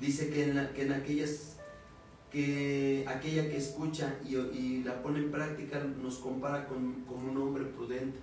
[0.00, 1.50] Dice que en, que en aquellas
[2.30, 7.64] que aquella que escucha y, la pone en práctica nos compara con, con, un hombre
[7.64, 8.18] prudente.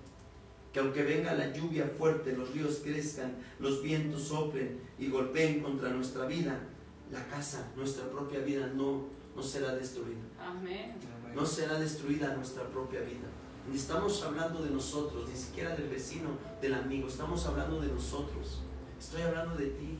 [0.72, 5.90] Que aunque venga la lluvia fuerte, los ríos crezcan, los vientos soplen y golpeen contra
[5.90, 6.58] nuestra vida,
[7.10, 9.04] la casa, nuestra propia vida no,
[9.34, 10.20] no será destruida.
[10.40, 10.94] Amén.
[11.34, 13.28] No será destruida nuestra propia vida.
[13.70, 18.62] Ni estamos hablando de nosotros, ni siquiera del vecino, del amigo, estamos hablando de nosotros.
[18.98, 19.97] Estoy hablando de ti.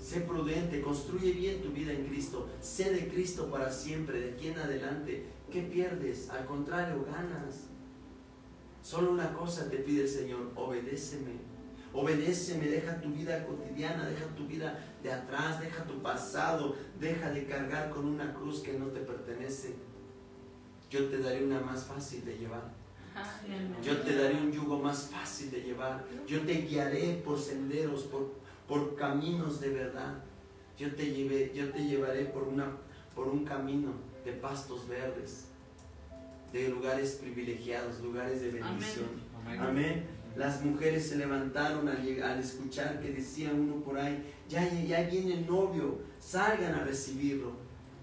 [0.00, 2.48] Sé prudente, construye bien tu vida en Cristo.
[2.60, 5.26] Sé de Cristo para siempre, de aquí en adelante.
[5.52, 6.30] ¿Qué pierdes?
[6.30, 7.66] Al contrario, ganas.
[8.82, 11.50] Solo una cosa te pide el Señor, obedéceme.
[11.92, 17.46] Obedéceme, deja tu vida cotidiana, deja tu vida de atrás, deja tu pasado, deja de
[17.46, 19.74] cargar con una cruz que no te pertenece.
[20.88, 22.72] Yo te daré una más fácil de llevar.
[23.82, 26.04] Yo te daré un yugo más fácil de llevar.
[26.26, 28.39] Yo te guiaré por senderos, por
[28.70, 30.14] por caminos de verdad.
[30.78, 32.76] Yo te, llevé, yo te llevaré por, una,
[33.16, 33.92] por un camino
[34.24, 35.46] de pastos verdes,
[36.52, 39.08] de lugares privilegiados, lugares de bendición.
[39.58, 40.06] Amén.
[40.36, 45.34] Las mujeres se levantaron al, al escuchar que decía uno por ahí, ya, ya viene
[45.34, 47.50] el novio, salgan a recibirlo.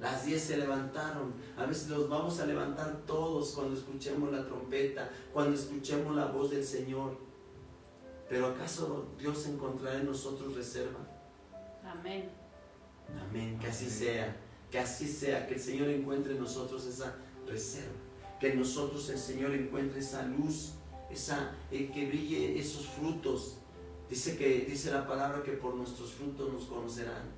[0.02, 1.34] Las diez se levantaron.
[1.58, 6.52] A veces los vamos a levantar todos cuando escuchemos la trompeta, cuando escuchemos la voz
[6.52, 7.27] del Señor.
[8.30, 11.00] Pero ¿acaso Dios encontrará en nosotros reserva?
[11.84, 12.30] Amén.
[13.30, 13.58] Amén.
[13.60, 14.36] Que así sea.
[14.70, 15.48] Que así sea.
[15.48, 17.16] Que el Señor encuentre en nosotros esa
[17.46, 17.96] reserva.
[18.40, 20.74] Que en nosotros el Señor encuentre esa luz,
[21.10, 23.58] esa, eh, que brille esos frutos.
[24.10, 27.38] Dice que dice la palabra que por nuestros frutos nos conocerán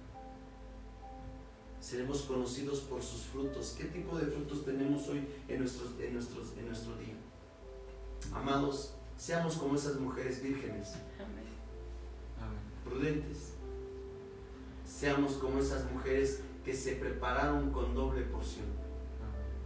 [1.80, 3.76] seremos conocidos por sus frutos.
[3.78, 7.16] ¿Qué tipo de frutos tenemos hoy en, nuestros, en, nuestros, en nuestro día?
[8.34, 10.94] Amados, seamos como esas mujeres vírgenes,
[12.86, 13.54] prudentes.
[14.86, 18.66] Seamos como esas mujeres que se prepararon con doble porción.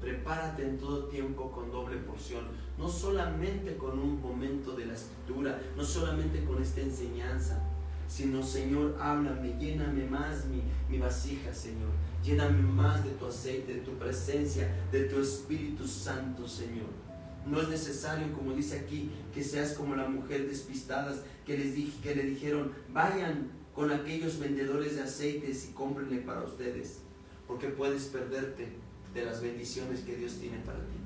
[0.02, 2.46] Prepárate en todo tiempo con doble porción,
[2.78, 7.64] no solamente con un momento de la escritura, no solamente con esta enseñanza,
[8.08, 11.90] sino Señor, háblame, lléname más mi, mi vasija, Señor.
[12.22, 17.03] Lléname más de tu aceite, de tu presencia, de tu Espíritu Santo, Señor.
[17.46, 21.92] No es necesario, como dice aquí, que seas como la mujer despistadas que, les dije,
[22.02, 27.00] que le dijeron, vayan con aquellos vendedores de aceites y cómprenle para ustedes,
[27.48, 28.70] porque puedes perderte
[29.14, 31.04] de las bendiciones que Dios tiene para ti.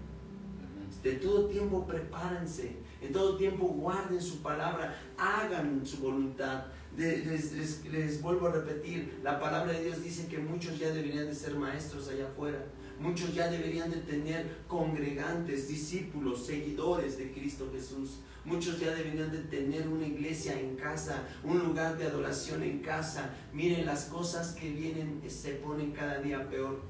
[1.04, 6.66] De todo tiempo prepárense, en todo tiempo guarden su palabra, hagan su voluntad,
[6.98, 11.56] les, vuelvo a repetir, la palabra de Dios dice que muchos ya deberían de ser
[11.56, 12.66] maestros allá afuera.
[13.00, 18.20] Muchos ya deberían de tener congregantes, discípulos, seguidores de Cristo Jesús.
[18.44, 23.30] Muchos ya deberían de tener una iglesia en casa, un lugar de adoración en casa.
[23.54, 26.82] Miren, las cosas que vienen se ponen cada día peor.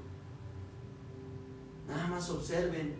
[1.86, 2.94] Nada más observen,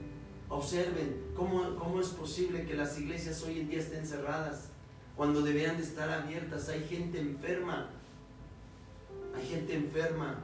[0.48, 4.70] observen cómo, cómo es posible que las iglesias hoy en día estén cerradas
[5.16, 6.68] cuando deberían de estar abiertas.
[6.68, 7.90] Hay gente enferma,
[9.34, 10.42] hay gente enferma,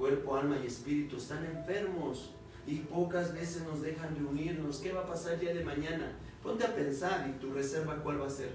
[0.00, 2.30] cuerpo, alma y espíritu, están enfermos
[2.66, 4.78] y pocas veces nos dejan reunirnos.
[4.78, 6.16] ¿Qué va a pasar el día de mañana?
[6.42, 8.50] Ponte a pensar y tu reserva cuál va a ser.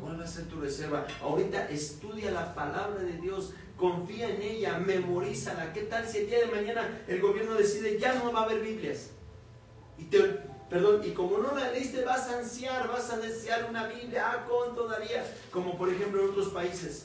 [0.00, 1.06] ¿Cuál va a ser tu reserva?
[1.22, 5.72] Ahorita estudia la palabra de Dios, confía en ella, memorízala.
[5.74, 8.62] ¿Qué tal si el día de mañana el gobierno decide ya no va a haber
[8.62, 9.10] Biblias?
[9.98, 13.86] Y te Perdón, y como no la leíste, vas a ansiar, vas a desear una
[13.86, 14.32] Biblia.
[14.32, 15.22] Ah, ¿cuánto daría?
[15.52, 17.04] Como por ejemplo en otros países.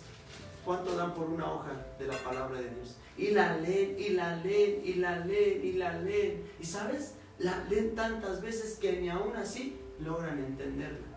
[0.70, 2.96] ¿Cuánto dan por una hoja de la palabra de Dios?
[3.18, 6.44] Y la leen, y la leen, y la leen, y la leen.
[6.60, 11.08] Y sabes, la leen tantas veces que ni aún así logran entenderla.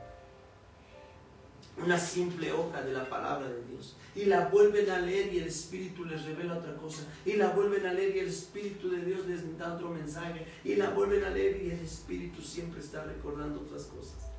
[1.76, 5.48] Una simple hoja de la palabra de Dios y la vuelven a leer y el
[5.48, 9.26] Espíritu les revela otra cosa, y la vuelven a leer y el Espíritu de Dios
[9.26, 13.60] les da otro mensaje, y la vuelven a leer y el Espíritu siempre está recordando
[13.60, 14.31] otras cosas.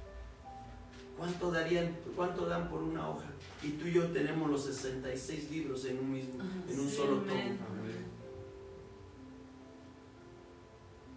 [1.17, 3.25] ¿Cuánto, darían, ¿Cuánto dan por una hoja?
[3.61, 7.41] Y tú y yo tenemos los 66 libros en un mismo, en un solo tomo.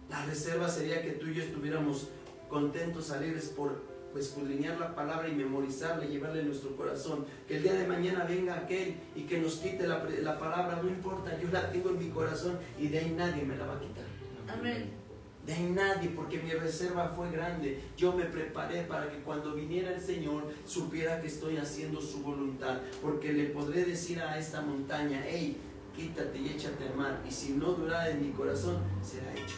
[0.09, 2.07] La reserva sería que tú y yo estuviéramos
[2.47, 3.81] contentos, alegres por
[4.17, 7.25] escudriñar la palabra y memorizarla y llevarla en nuestro corazón.
[7.47, 10.89] Que el día de mañana venga aquel y que nos quite la, la, palabra, no
[10.89, 13.79] importa, yo la tengo en mi corazón y de ahí nadie me la va a
[13.79, 14.05] quitar.
[14.47, 14.96] Amén.
[15.47, 17.81] De nadie, porque mi reserva fue grande.
[17.95, 22.81] Yo me preparé para que cuando viniera el Señor supiera que estoy haciendo su voluntad.
[23.01, 25.55] Porque le podré decir a esta montaña, hey,
[25.95, 27.23] quítate y échate al mar.
[27.25, 29.55] Y si no durara en mi corazón, será hecho.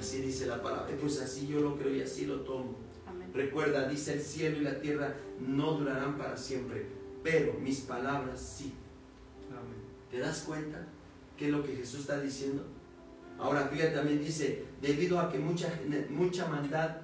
[0.00, 0.88] Así dice la palabra.
[0.98, 2.74] Pues así yo lo creo y así lo tomo.
[3.34, 5.14] Recuerda, dice el cielo y la tierra
[5.46, 6.86] no durarán para siempre,
[7.22, 8.72] pero mis palabras sí.
[10.10, 10.86] ¿Te das cuenta
[11.36, 12.64] qué es lo que Jesús está diciendo?
[13.38, 15.68] Ahora fíjate también dice, debido a que mucha,
[16.10, 16.96] mucha maldad,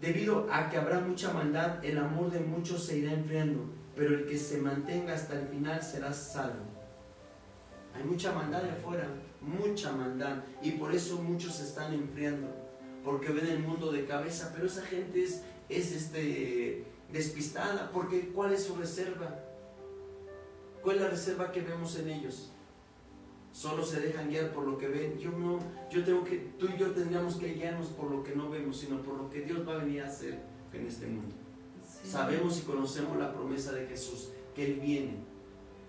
[0.00, 3.64] debido a que habrá mucha maldad, el amor de muchos se irá enfriando,
[3.96, 6.64] pero el que se mantenga hasta el final será salvo.
[7.94, 9.08] Hay mucha maldad de afuera,
[9.40, 10.38] mucha maldad.
[10.62, 12.48] Y por eso muchos se están enfriando,
[13.04, 14.50] porque ven el mundo de cabeza.
[14.54, 19.40] Pero esa gente es, es este, despistada, porque ¿cuál es su reserva?
[20.82, 22.50] ¿Cuál es la reserva que vemos en ellos?
[23.54, 25.16] Solo se dejan guiar por lo que ven.
[25.16, 28.50] Yo no, yo tengo que, tú y yo tendríamos que guiarnos por lo que no
[28.50, 30.40] vemos, sino por lo que Dios va a venir a hacer
[30.72, 31.34] en este mundo.
[32.04, 35.34] Sabemos y conocemos la promesa de Jesús, que Él viene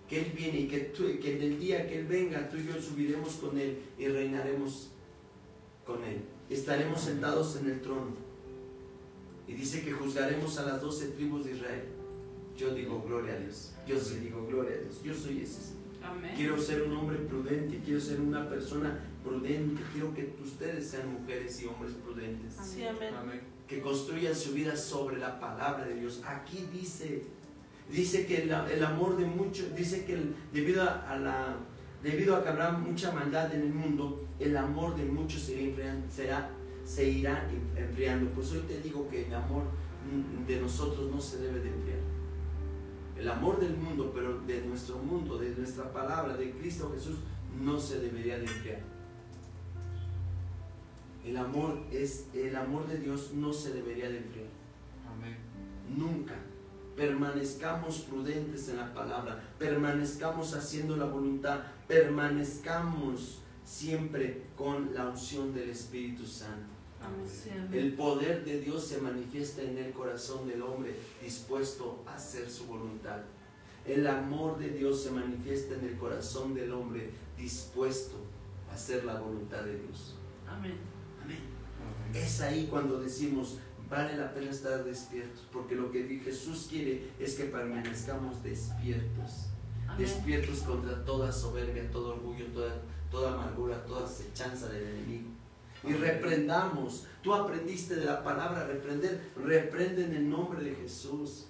[0.08, 2.80] que Él viene y que, que en el día que Él venga, tú y yo
[2.80, 4.92] subiremos con Él y reinaremos
[5.86, 6.22] con Él.
[6.50, 8.14] Estaremos sentados en el trono.
[9.48, 11.86] Y dice que juzgaremos a las doce tribus de Israel.
[12.56, 13.74] Yo digo gloria a Dios.
[13.88, 15.02] Yo sí digo gloria a Dios.
[15.04, 15.74] Yo soy ese.
[16.36, 19.82] Quiero ser un hombre prudente, quiero ser una persona prudente.
[19.94, 22.54] Quiero que ustedes sean mujeres y hombres prudentes.
[22.62, 23.14] Sí, amén.
[23.16, 23.42] Amén.
[23.68, 26.22] Que construyan su vida sobre la palabra de Dios.
[26.26, 27.24] Aquí dice,
[27.92, 31.56] dice que el, el amor de muchos, dice que el- debido a, a la,
[32.04, 35.64] debido a que habrá mucha maldad en el mundo, el amor de muchos se, irá
[35.64, 36.50] enfriando- será-
[36.86, 38.30] se irá enfriando.
[38.32, 39.64] Pues hoy te digo que el amor
[40.48, 41.98] de nosotros no se debe de enfriar.
[43.26, 47.16] El amor del mundo, pero de nuestro mundo, de nuestra palabra, de Cristo Jesús,
[47.60, 48.80] no se debería de enfriar.
[51.26, 54.46] El amor es el amor de Dios no se debería de enfriar.
[55.12, 55.38] Amén.
[55.98, 56.36] Nunca.
[56.96, 65.72] Permanezcamos prudentes en la palabra, permanezcamos haciendo la voluntad, permanezcamos siempre con la unción del
[65.72, 66.75] Espíritu Santo.
[67.72, 72.66] El poder de Dios se manifiesta en el corazón del hombre dispuesto a hacer su
[72.66, 73.22] voluntad.
[73.86, 78.16] El amor de Dios se manifiesta en el corazón del hombre dispuesto
[78.70, 80.16] a hacer la voluntad de Dios.
[80.48, 80.78] Amén.
[81.24, 81.38] Amén.
[82.08, 82.24] Amén.
[82.24, 87.36] Es ahí cuando decimos, vale la pena estar despiertos, porque lo que Jesús quiere es
[87.36, 89.48] que permanezcamos despiertos,
[89.88, 89.98] Amén.
[90.00, 92.82] despiertos contra toda soberbia, todo orgullo, toda,
[93.12, 95.35] toda amargura, toda acechanza del enemigo.
[95.88, 101.46] Y reprendamos, tú aprendiste de la palabra reprender, reprende en el nombre de Jesús.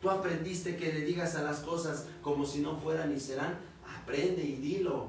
[0.00, 3.58] Tú aprendiste que le digas a las cosas como si no fueran y serán,
[4.00, 5.08] aprende y dilo.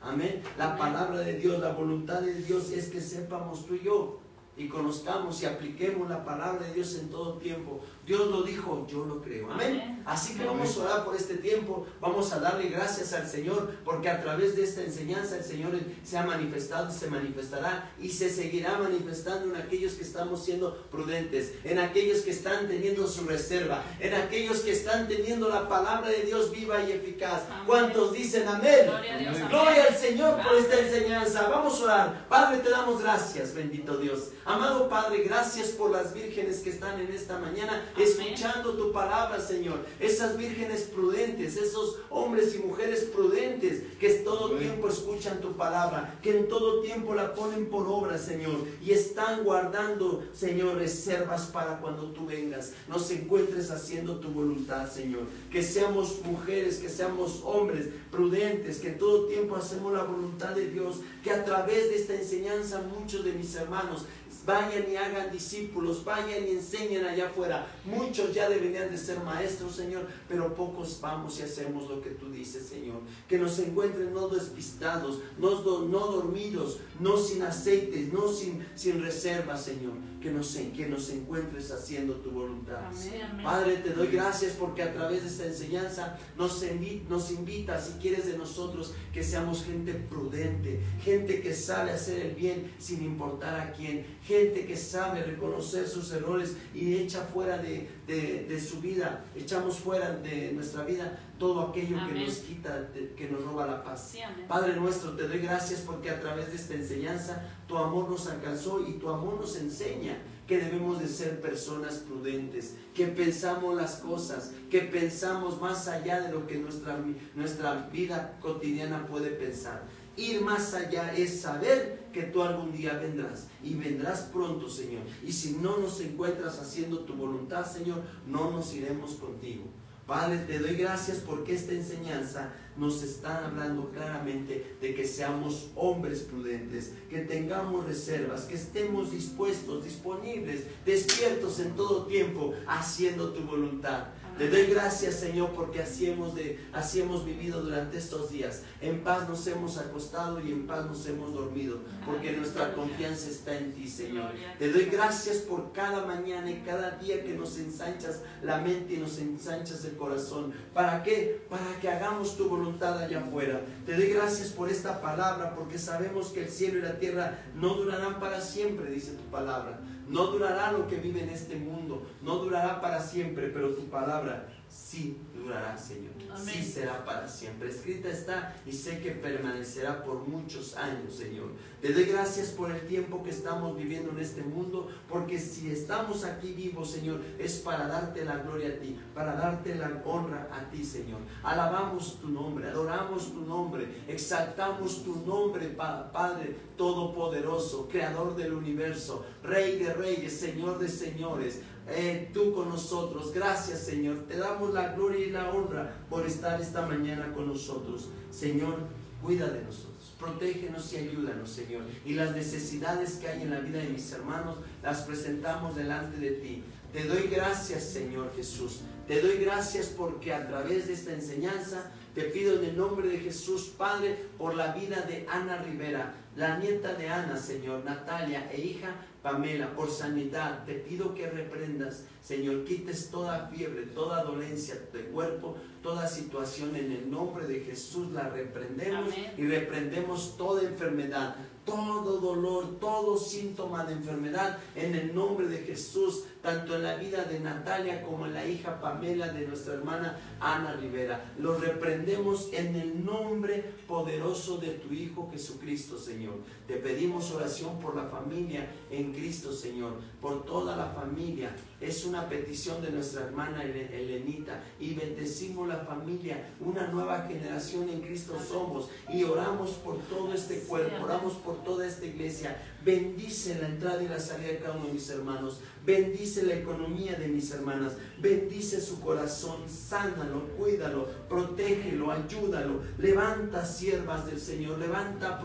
[0.00, 0.42] Amén.
[0.56, 4.20] La palabra de Dios, la voluntad de Dios es que sepamos tú y yo
[4.56, 7.80] y conozcamos y apliquemos la palabra de Dios en todo tiempo.
[8.10, 9.52] Dios lo dijo, yo lo creo.
[9.52, 10.02] Amén.
[10.04, 14.08] Así que vamos a orar por este tiempo, vamos a darle gracias al Señor, porque
[14.08, 18.28] a través de esta enseñanza el Señor se ha manifestado y se manifestará y se
[18.28, 23.84] seguirá manifestando en aquellos que estamos siendo prudentes, en aquellos que están teniendo su reserva,
[24.00, 27.42] en aquellos que están teniendo la palabra de Dios viva y eficaz.
[27.48, 27.64] Amén.
[27.66, 28.86] ¿Cuántos dicen amén?
[28.86, 29.36] Gloria a Dios.
[29.36, 29.44] Amén.
[29.44, 29.48] Amén.
[29.50, 31.48] Gloria al Señor por esta enseñanza.
[31.48, 32.28] Vamos a orar.
[32.28, 34.30] Padre, te damos gracias, bendito Dios.
[34.44, 37.84] Amado Padre, gracias por las vírgenes que están en esta mañana.
[38.02, 39.80] Escuchando tu palabra, Señor.
[39.98, 46.36] Esas vírgenes prudentes, esos hombres y mujeres prudentes que todo tiempo escuchan tu palabra, que
[46.36, 52.10] en todo tiempo la ponen por obra, Señor, y están guardando, Señor, reservas para cuando
[52.12, 55.22] tú vengas, nos encuentres haciendo tu voluntad, Señor.
[55.50, 61.00] Que seamos mujeres, que seamos hombres prudentes, que todo tiempo hacemos la voluntad de Dios,
[61.22, 64.04] que a través de esta enseñanza muchos de mis hermanos
[64.44, 67.66] vayan y hagan discípulos, vayan y enseñen allá afuera.
[67.84, 72.30] Muchos ya deberían de ser maestros, Señor, pero pocos vamos y hacemos lo que tú
[72.30, 73.00] dices, Señor.
[73.28, 79.64] Que nos encuentren no despistados, no, no dormidos, no sin aceites, no sin, sin reservas,
[79.64, 79.94] Señor.
[80.20, 82.84] Que nos, que nos encuentres haciendo tu voluntad.
[82.86, 83.22] Amén.
[83.30, 83.44] Amén.
[83.44, 87.92] Padre, te doy gracias porque a través de esta enseñanza nos, envi- nos invita, si
[87.94, 93.58] quieres de nosotros, que seamos gente prudente, gente que sabe hacer el bien sin importar
[93.58, 98.80] a quién, gente que sabe reconocer sus errores y echa fuera de, de- de su
[98.80, 103.66] vida, echamos fuera de nuestra vida todo aquello que nos quita, de- que nos roba
[103.66, 104.10] la paz.
[104.12, 104.18] Sí.
[104.48, 108.84] Padre nuestro, te doy gracias porque a través de esta enseñanza tu amor nos alcanzó
[108.86, 114.50] y tu amor nos enseña que debemos de ser personas prudentes, que pensamos las cosas,
[114.68, 116.98] que pensamos más allá de lo que nuestra,
[117.36, 119.82] nuestra vida cotidiana puede pensar.
[120.20, 125.00] Ir más allá es saber que tú algún día vendrás y vendrás pronto, Señor.
[125.24, 129.64] Y si no nos encuentras haciendo tu voluntad, Señor, no nos iremos contigo.
[130.06, 136.20] Padre, te doy gracias porque esta enseñanza nos está hablando claramente de que seamos hombres
[136.20, 144.08] prudentes, que tengamos reservas, que estemos dispuestos, disponibles, despiertos en todo tiempo, haciendo tu voluntad.
[144.40, 148.62] Te doy gracias, Señor, porque así hemos, de, así hemos vivido durante estos días.
[148.80, 153.54] En paz nos hemos acostado y en paz nos hemos dormido, porque nuestra confianza está
[153.58, 154.30] en ti, Señor.
[154.58, 158.96] Te doy gracias por cada mañana y cada día que nos ensanchas la mente y
[158.96, 160.54] nos ensanchas el corazón.
[160.72, 161.42] ¿Para qué?
[161.50, 163.60] Para que hagamos tu voluntad allá afuera.
[163.84, 167.74] Te doy gracias por esta palabra, porque sabemos que el cielo y la tierra no
[167.74, 169.80] durarán para siempre, dice tu palabra.
[170.10, 174.48] No durará lo que vive en este mundo, no durará para siempre, pero tu palabra
[174.70, 176.12] sí durará, Señor.
[176.36, 177.68] Sí será para siempre.
[177.70, 181.48] Escrita está y sé que permanecerá por muchos años, Señor.
[181.82, 186.24] Te doy gracias por el tiempo que estamos viviendo en este mundo, porque si estamos
[186.24, 190.70] aquí vivos, Señor, es para darte la gloria a ti, para darte la honra a
[190.70, 191.20] ti, Señor.
[191.42, 199.24] Alabamos tu nombre, adoramos tu nombre, exaltamos tu nombre, Pa- Padre Todopoderoso, Creador del universo,
[199.42, 201.60] Rey de reyes, Señor de señores.
[201.88, 206.60] Eh, tú con nosotros, gracias Señor, te damos la gloria y la honra por estar
[206.60, 208.08] esta mañana con nosotros.
[208.30, 208.76] Señor,
[209.22, 211.82] Cuida de nosotros, protégenos y ayúdanos, Señor.
[212.06, 216.30] Y las necesidades que hay en la vida de mis hermanos las presentamos delante de
[216.30, 216.64] ti.
[216.90, 218.80] Te doy gracias, Señor Jesús.
[219.06, 223.18] Te doy gracias porque a través de esta enseñanza te pido en el nombre de
[223.18, 228.60] Jesús, Padre, por la vida de Ana Rivera, la nieta de Ana, Señor, Natalia e
[228.60, 230.64] hija Pamela, por sanidad.
[230.64, 236.92] Te pido que reprendas, Señor, quites toda fiebre, toda dolencia de cuerpo, toda situación en
[236.92, 238.12] el nombre de Jesús.
[238.12, 245.48] La reprendemos y reprendemos toda enfermedad, todo dolor, todo síntoma de enfermedad en el nombre
[245.48, 249.74] de Jesús, tanto en la vida de Natalia como en la hija Pamela de nuestra
[249.74, 251.32] hermana Ana Rivera.
[251.38, 256.34] Lo reprendemos en el nombre poderoso de tu Hijo Jesucristo, Señor.
[256.66, 261.54] Te pedimos oración por la familia en Cristo, Señor, por toda la familia.
[261.80, 268.00] Es una petición de nuestra hermana Elenita y bendecimos la familia, una nueva generación en
[268.00, 272.56] Cristo somos y oramos por todo este cuerpo, oramos por toda esta iglesia.
[272.84, 275.60] Bendice la entrada y la salida de cada uno de mis hermanos.
[275.84, 277.94] Bendice la economía de mis hermanas.
[278.20, 279.68] Bendice su corazón.
[279.68, 282.80] Sánalo, cuídalo, protégelo, ayúdalo.
[282.98, 284.78] Levanta siervas del Señor.
[284.78, 285.40] Levanta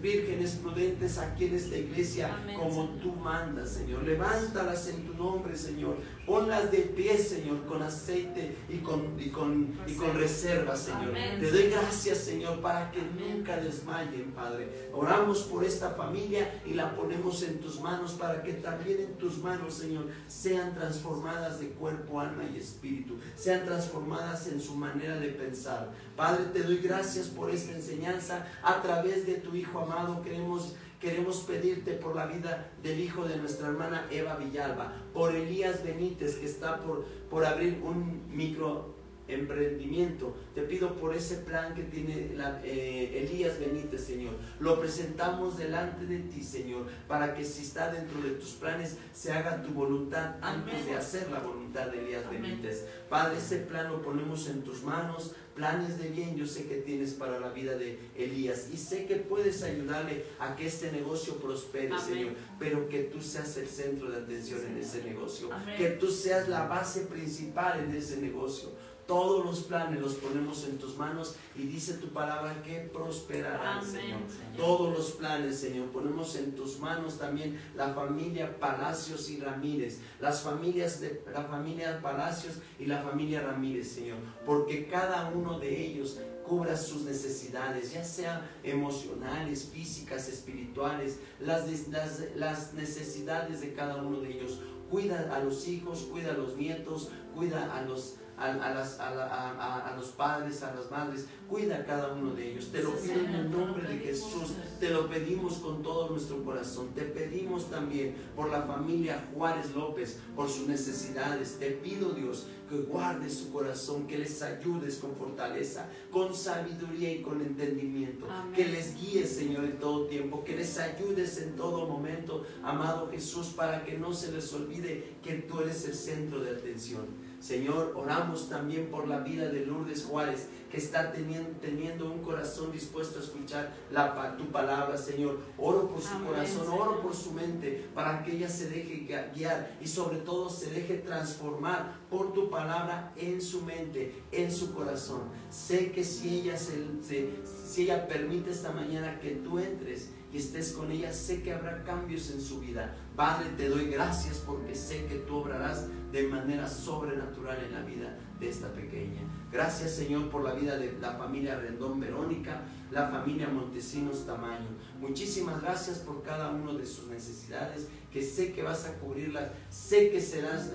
[0.00, 4.02] vírgenes prudentes aquí en esta iglesia como tú mandas, Señor.
[4.04, 5.96] Levántalas en tu nombre, Señor.
[6.26, 11.12] Ponlas de pie, Señor, con aceite y con, y con, y con reserva, Señor.
[11.40, 14.88] Te doy gracias, Señor, para que nunca desmayen, Padre.
[14.92, 19.38] Oramos por esta familia y la ponemos en tus manos para que también en tus
[19.38, 23.18] manos, Señor, sean transformadas de cuerpo, alma y espíritu.
[23.34, 25.90] Sean transformadas en su manera de pensar.
[26.16, 28.46] Padre, te doy gracias por esta enseñanza.
[28.62, 33.36] A través de tu Hijo amado queremos queremos pedirte por la vida del hijo de
[33.36, 38.94] nuestra hermana Eva Villalba, por Elías Benítez que está por, por abrir un micro
[39.26, 40.36] emprendimiento.
[40.54, 42.30] Te pido por ese plan que tiene
[42.64, 44.34] eh, Elías Benítez, Señor.
[44.60, 49.32] Lo presentamos delante de ti, Señor, para que si está dentro de tus planes, se
[49.32, 52.86] haga tu voluntad antes de hacer la voluntad de Elías Benítez.
[53.08, 55.34] Padre, ese plan lo ponemos en tus manos.
[55.54, 59.16] Planes de bien yo sé que tienes para la vida de Elías y sé que
[59.16, 64.18] puedes ayudarle a que este negocio prospere, Señor, pero que tú seas el centro de
[64.18, 68.70] atención en ese negocio, que tú seas la base principal en ese negocio.
[69.06, 74.20] Todos los planes los ponemos en tus manos y dice tu palabra que prosperarán, Señor.
[74.56, 80.42] Todos los planes, Señor, ponemos en tus manos también la familia Palacios y Ramírez, las
[80.42, 86.18] familias de la familia Palacios y la familia Ramírez, Señor, porque cada uno de ellos
[86.46, 94.20] cubra sus necesidades, ya sean emocionales, físicas, espirituales, las, las, las necesidades de cada uno
[94.20, 94.60] de ellos.
[94.90, 100.74] Cuida a los hijos, cuida a los nietos, cuida a los a, los padres, a
[100.74, 101.26] las madres.
[101.48, 102.70] Cuida a cada uno de ellos.
[102.72, 104.54] Te lo pido en el nombre de Jesús.
[104.80, 106.88] Te lo pedimos con todo nuestro corazón.
[106.94, 111.58] Te pedimos también por la familia Juárez López, por sus necesidades.
[111.58, 117.22] Te pido, Dios, que guardes su corazón, que les ayudes con fortaleza, con sabiduría y
[117.22, 118.26] con entendimiento.
[118.54, 120.42] Que les guíes, Señor, en todo tiempo.
[120.42, 125.34] Que les ayudes en todo momento, amado Jesús, para que no se les olvide que
[125.34, 127.21] tú eres el centro de atención.
[127.42, 132.70] Señor, oramos también por la vida de Lourdes Juárez, que está teniendo, teniendo un corazón
[132.70, 135.40] dispuesto a escuchar la, tu palabra, Señor.
[135.58, 139.88] Oro por su corazón, oro por su mente, para que ella se deje guiar y
[139.88, 145.22] sobre todo se deje transformar por tu palabra en su mente, en su corazón.
[145.50, 150.90] Sé que si ella, si ella permite esta mañana que tú entres, y estés con
[150.90, 152.96] ella, sé que habrá cambios en su vida.
[153.14, 158.18] Padre, te doy gracias porque sé que tú obrarás de manera sobrenatural en la vida
[158.38, 159.20] de esta pequeña.
[159.50, 164.68] Gracias Señor por la vida de la familia Rendón Verónica, la familia Montesinos Tamaño.
[165.00, 170.10] Muchísimas gracias por cada uno de sus necesidades, que sé que vas a cubrirlas, sé
[170.10, 170.70] que serás,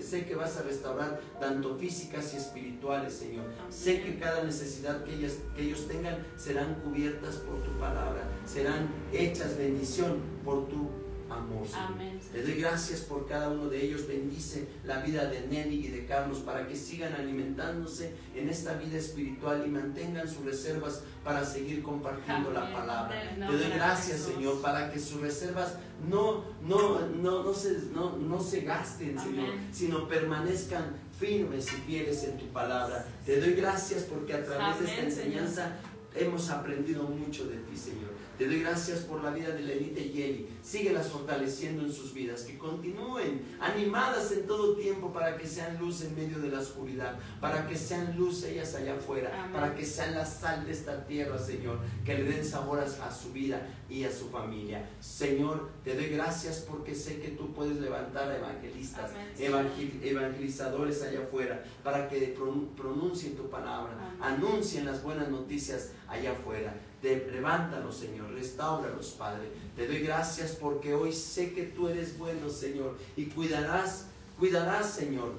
[0.00, 3.44] sé, que vas a restaurar tanto físicas y espirituales, Señor.
[3.68, 8.88] Sé que cada necesidad que, ellas, que ellos tengan serán cubiertas por tu palabra, serán
[9.12, 10.88] hechas bendición por tu
[11.30, 11.66] amor.
[11.74, 12.20] Amén.
[12.32, 14.06] Le doy gracias por cada uno de ellos.
[14.06, 18.98] Bendice la vida de Nelly y de Carlos para que sigan alimentándose en esta vida
[18.98, 23.34] espiritual y mantengan sus reservas para seguir compartiendo la palabra.
[23.36, 25.76] Le doy gracias, Señor, para que sus reservas
[26.08, 32.24] no, no, no, no, se, no, no se gasten, Señor, sino permanezcan firmes y fieles
[32.24, 33.06] en tu palabra.
[33.26, 35.76] Te doy gracias porque a través de esta enseñanza
[36.14, 38.09] hemos aprendido mucho de ti, Señor.
[38.40, 40.48] Te doy gracias por la vida de Lenita y Eli.
[40.62, 46.00] Síguelas fortaleciendo en sus vidas, que continúen animadas en todo tiempo para que sean luz
[46.00, 50.14] en medio de la oscuridad, para que sean luz ellas allá afuera, para que sean
[50.14, 53.60] la sal de esta tierra, Señor, que le den sabor a su vida
[53.90, 54.88] y a su familia.
[55.00, 61.62] Señor, te doy gracias porque sé que tú puedes levantar a evangelistas, evangelizadores allá afuera,
[61.84, 62.34] para que
[62.74, 66.72] pronuncien tu palabra, anuncien las buenas noticias allá afuera
[67.02, 69.50] levántalos, Señor, restauralos, Padre.
[69.76, 74.06] Te doy gracias porque hoy sé que tú eres bueno, Señor, y cuidarás,
[74.38, 75.32] cuidarás, Señor,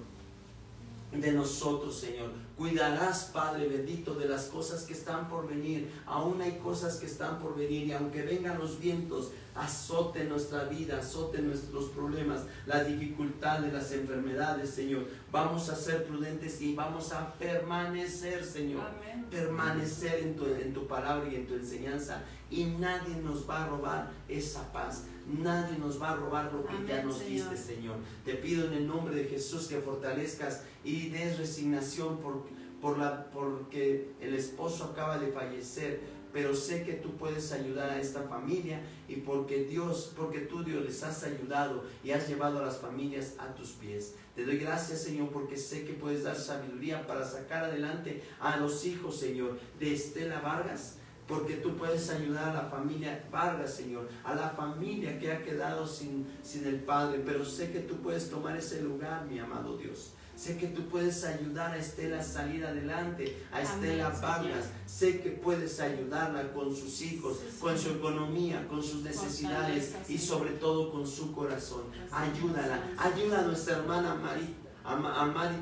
[1.11, 2.31] de nosotros, Señor.
[2.57, 5.91] Cuidarás, Padre bendito, de las cosas que están por venir.
[6.05, 9.31] Aún hay cosas que están por venir y aunque vengan los vientos,
[9.61, 15.05] azote nuestra vida, azote nuestros problemas, las dificultades, las enfermedades, Señor.
[15.31, 18.81] Vamos a ser prudentes y vamos a permanecer, Señor.
[19.29, 22.23] Permanecer en tu, en tu palabra y en tu enseñanza.
[22.49, 25.05] Y nadie nos va a robar esa paz.
[25.27, 27.97] Nadie nos va a robar lo que ya nos diste, Señor.
[28.25, 32.47] Te pido en el nombre de Jesús que fortalezcas y des resignación por,
[32.81, 37.99] por la, porque el esposo acaba de fallecer pero sé que tú puedes ayudar a
[37.99, 42.65] esta familia y porque Dios, porque tú Dios les has ayudado y has llevado a
[42.65, 44.15] las familias a tus pies.
[44.35, 48.85] Te doy gracias, Señor, porque sé que puedes dar sabiduría para sacar adelante a los
[48.85, 50.97] hijos, Señor, de Estela Vargas.
[51.27, 55.87] Porque tú puedes ayudar a la familia Vargas, Señor, a la familia que ha quedado
[55.87, 57.21] sin, sin el Padre.
[57.25, 60.13] Pero sé que tú puedes tomar ese lugar, mi amado Dios.
[60.41, 64.71] Sé que tú puedes ayudar a Estela a salir adelante, a Estela Vargas.
[64.87, 70.53] Sé que puedes ayudarla con sus hijos, con su economía, con sus necesidades y sobre
[70.53, 71.83] todo con su corazón.
[72.11, 72.81] Ayúdala.
[72.97, 74.61] Ayuda a nuestra hermana Marita.
[74.83, 75.57] A, Mari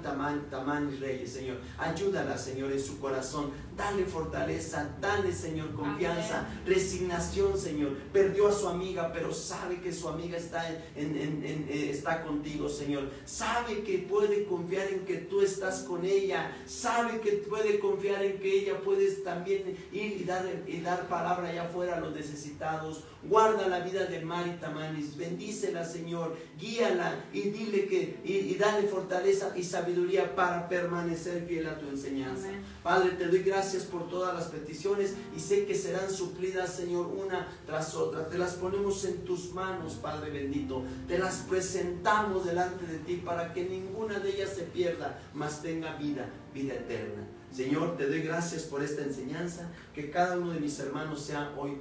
[0.49, 1.57] Tamani Reyes, Señor.
[1.77, 7.95] Ayúdala, Señor, en su corazón Dale fortaleza, dale, Señor, confianza, resignación, Señor.
[8.11, 10.67] Perdió a su amiga, pero sabe que su amiga está,
[10.97, 11.15] en,
[11.45, 13.09] eh, está contigo, Señor.
[13.23, 16.57] Sabe que puede confiar en que tú estás con ella.
[16.65, 21.47] Sabe que puede confiar en que ella puedes también ir y dar, y dar palabra
[21.47, 23.05] allá afuera a los necesitados.
[23.23, 25.15] Guarda la vida de Marita Manis.
[25.15, 26.37] Bendícela, Señor.
[26.59, 32.49] Guíala y dile que, y, dale fortaleza y sabiduría para permanecer fiel a tu enseñanza.
[32.83, 37.05] Padre, te doy gracias gracias por todas las peticiones y sé que serán suplidas, Señor,
[37.05, 38.27] una tras otra.
[38.27, 40.81] Te las ponemos en tus manos, Padre bendito.
[41.07, 45.95] Te las presentamos delante de ti para que ninguna de ellas se pierda, mas tenga
[45.97, 47.27] vida, vida eterna.
[47.51, 51.77] Señor, te doy gracias por esta enseñanza, que cada uno de mis hermanos sea hoy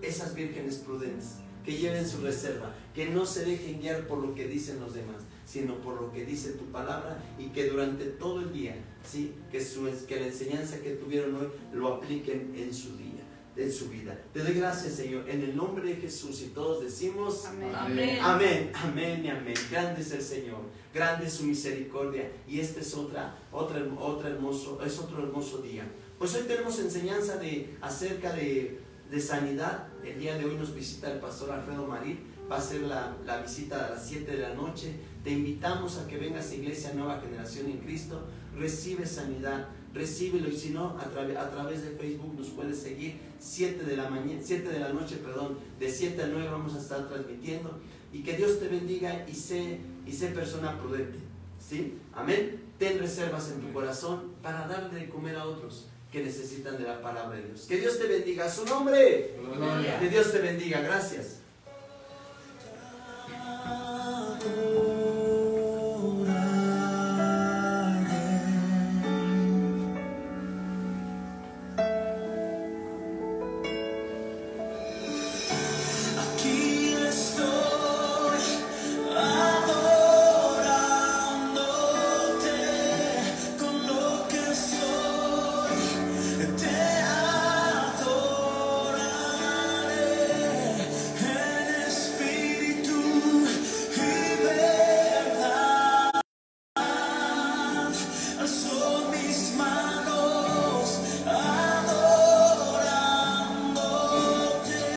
[0.00, 1.34] esas vírgenes prudentes,
[1.66, 5.18] que lleven su reserva, que no se dejen guiar por lo que dicen los demás,
[5.44, 8.76] sino por lo que dice tu palabra y que durante todo el día,
[9.08, 9.34] ¿sí?
[9.50, 13.22] que, su, que la enseñanza que tuvieron hoy lo apliquen en su día,
[13.56, 14.18] en su vida.
[14.32, 17.72] Te doy gracias, Señor, en el nombre de Jesús y todos decimos amén.
[17.74, 19.54] Amén, amén, amén y amén.
[19.70, 20.60] Grande es el Señor,
[20.94, 25.84] grande es su misericordia y este es otra, otra, otra hermoso, es otro hermoso día.
[26.18, 28.80] Pues hoy tenemos enseñanza de, acerca de,
[29.10, 29.88] de sanidad.
[30.04, 33.40] El día de hoy nos visita el pastor Alfredo Marín va a ser la, la,
[33.40, 34.96] visita a las 7 de la noche.
[35.22, 38.26] Te invitamos a que vengas a Iglesia Nueva Generación en Cristo
[38.56, 43.96] recibe sanidad, recíbelo y si no, a, través de Facebook nos puedes seguir 7 de
[43.96, 47.78] la de la noche, perdón, de 7 a 9 vamos a estar transmitiendo
[48.12, 51.18] y que Dios te bendiga y sé, y sé persona prudente,
[51.58, 51.98] ¿sí?
[52.12, 52.60] Amén.
[52.78, 57.00] Ten reservas en tu corazón para darle de comer a otros que necesitan de la
[57.00, 57.66] palabra de Dios.
[57.68, 59.36] Que Dios te bendiga, su nombre.
[60.00, 61.40] Que Dios te bendiga, gracias.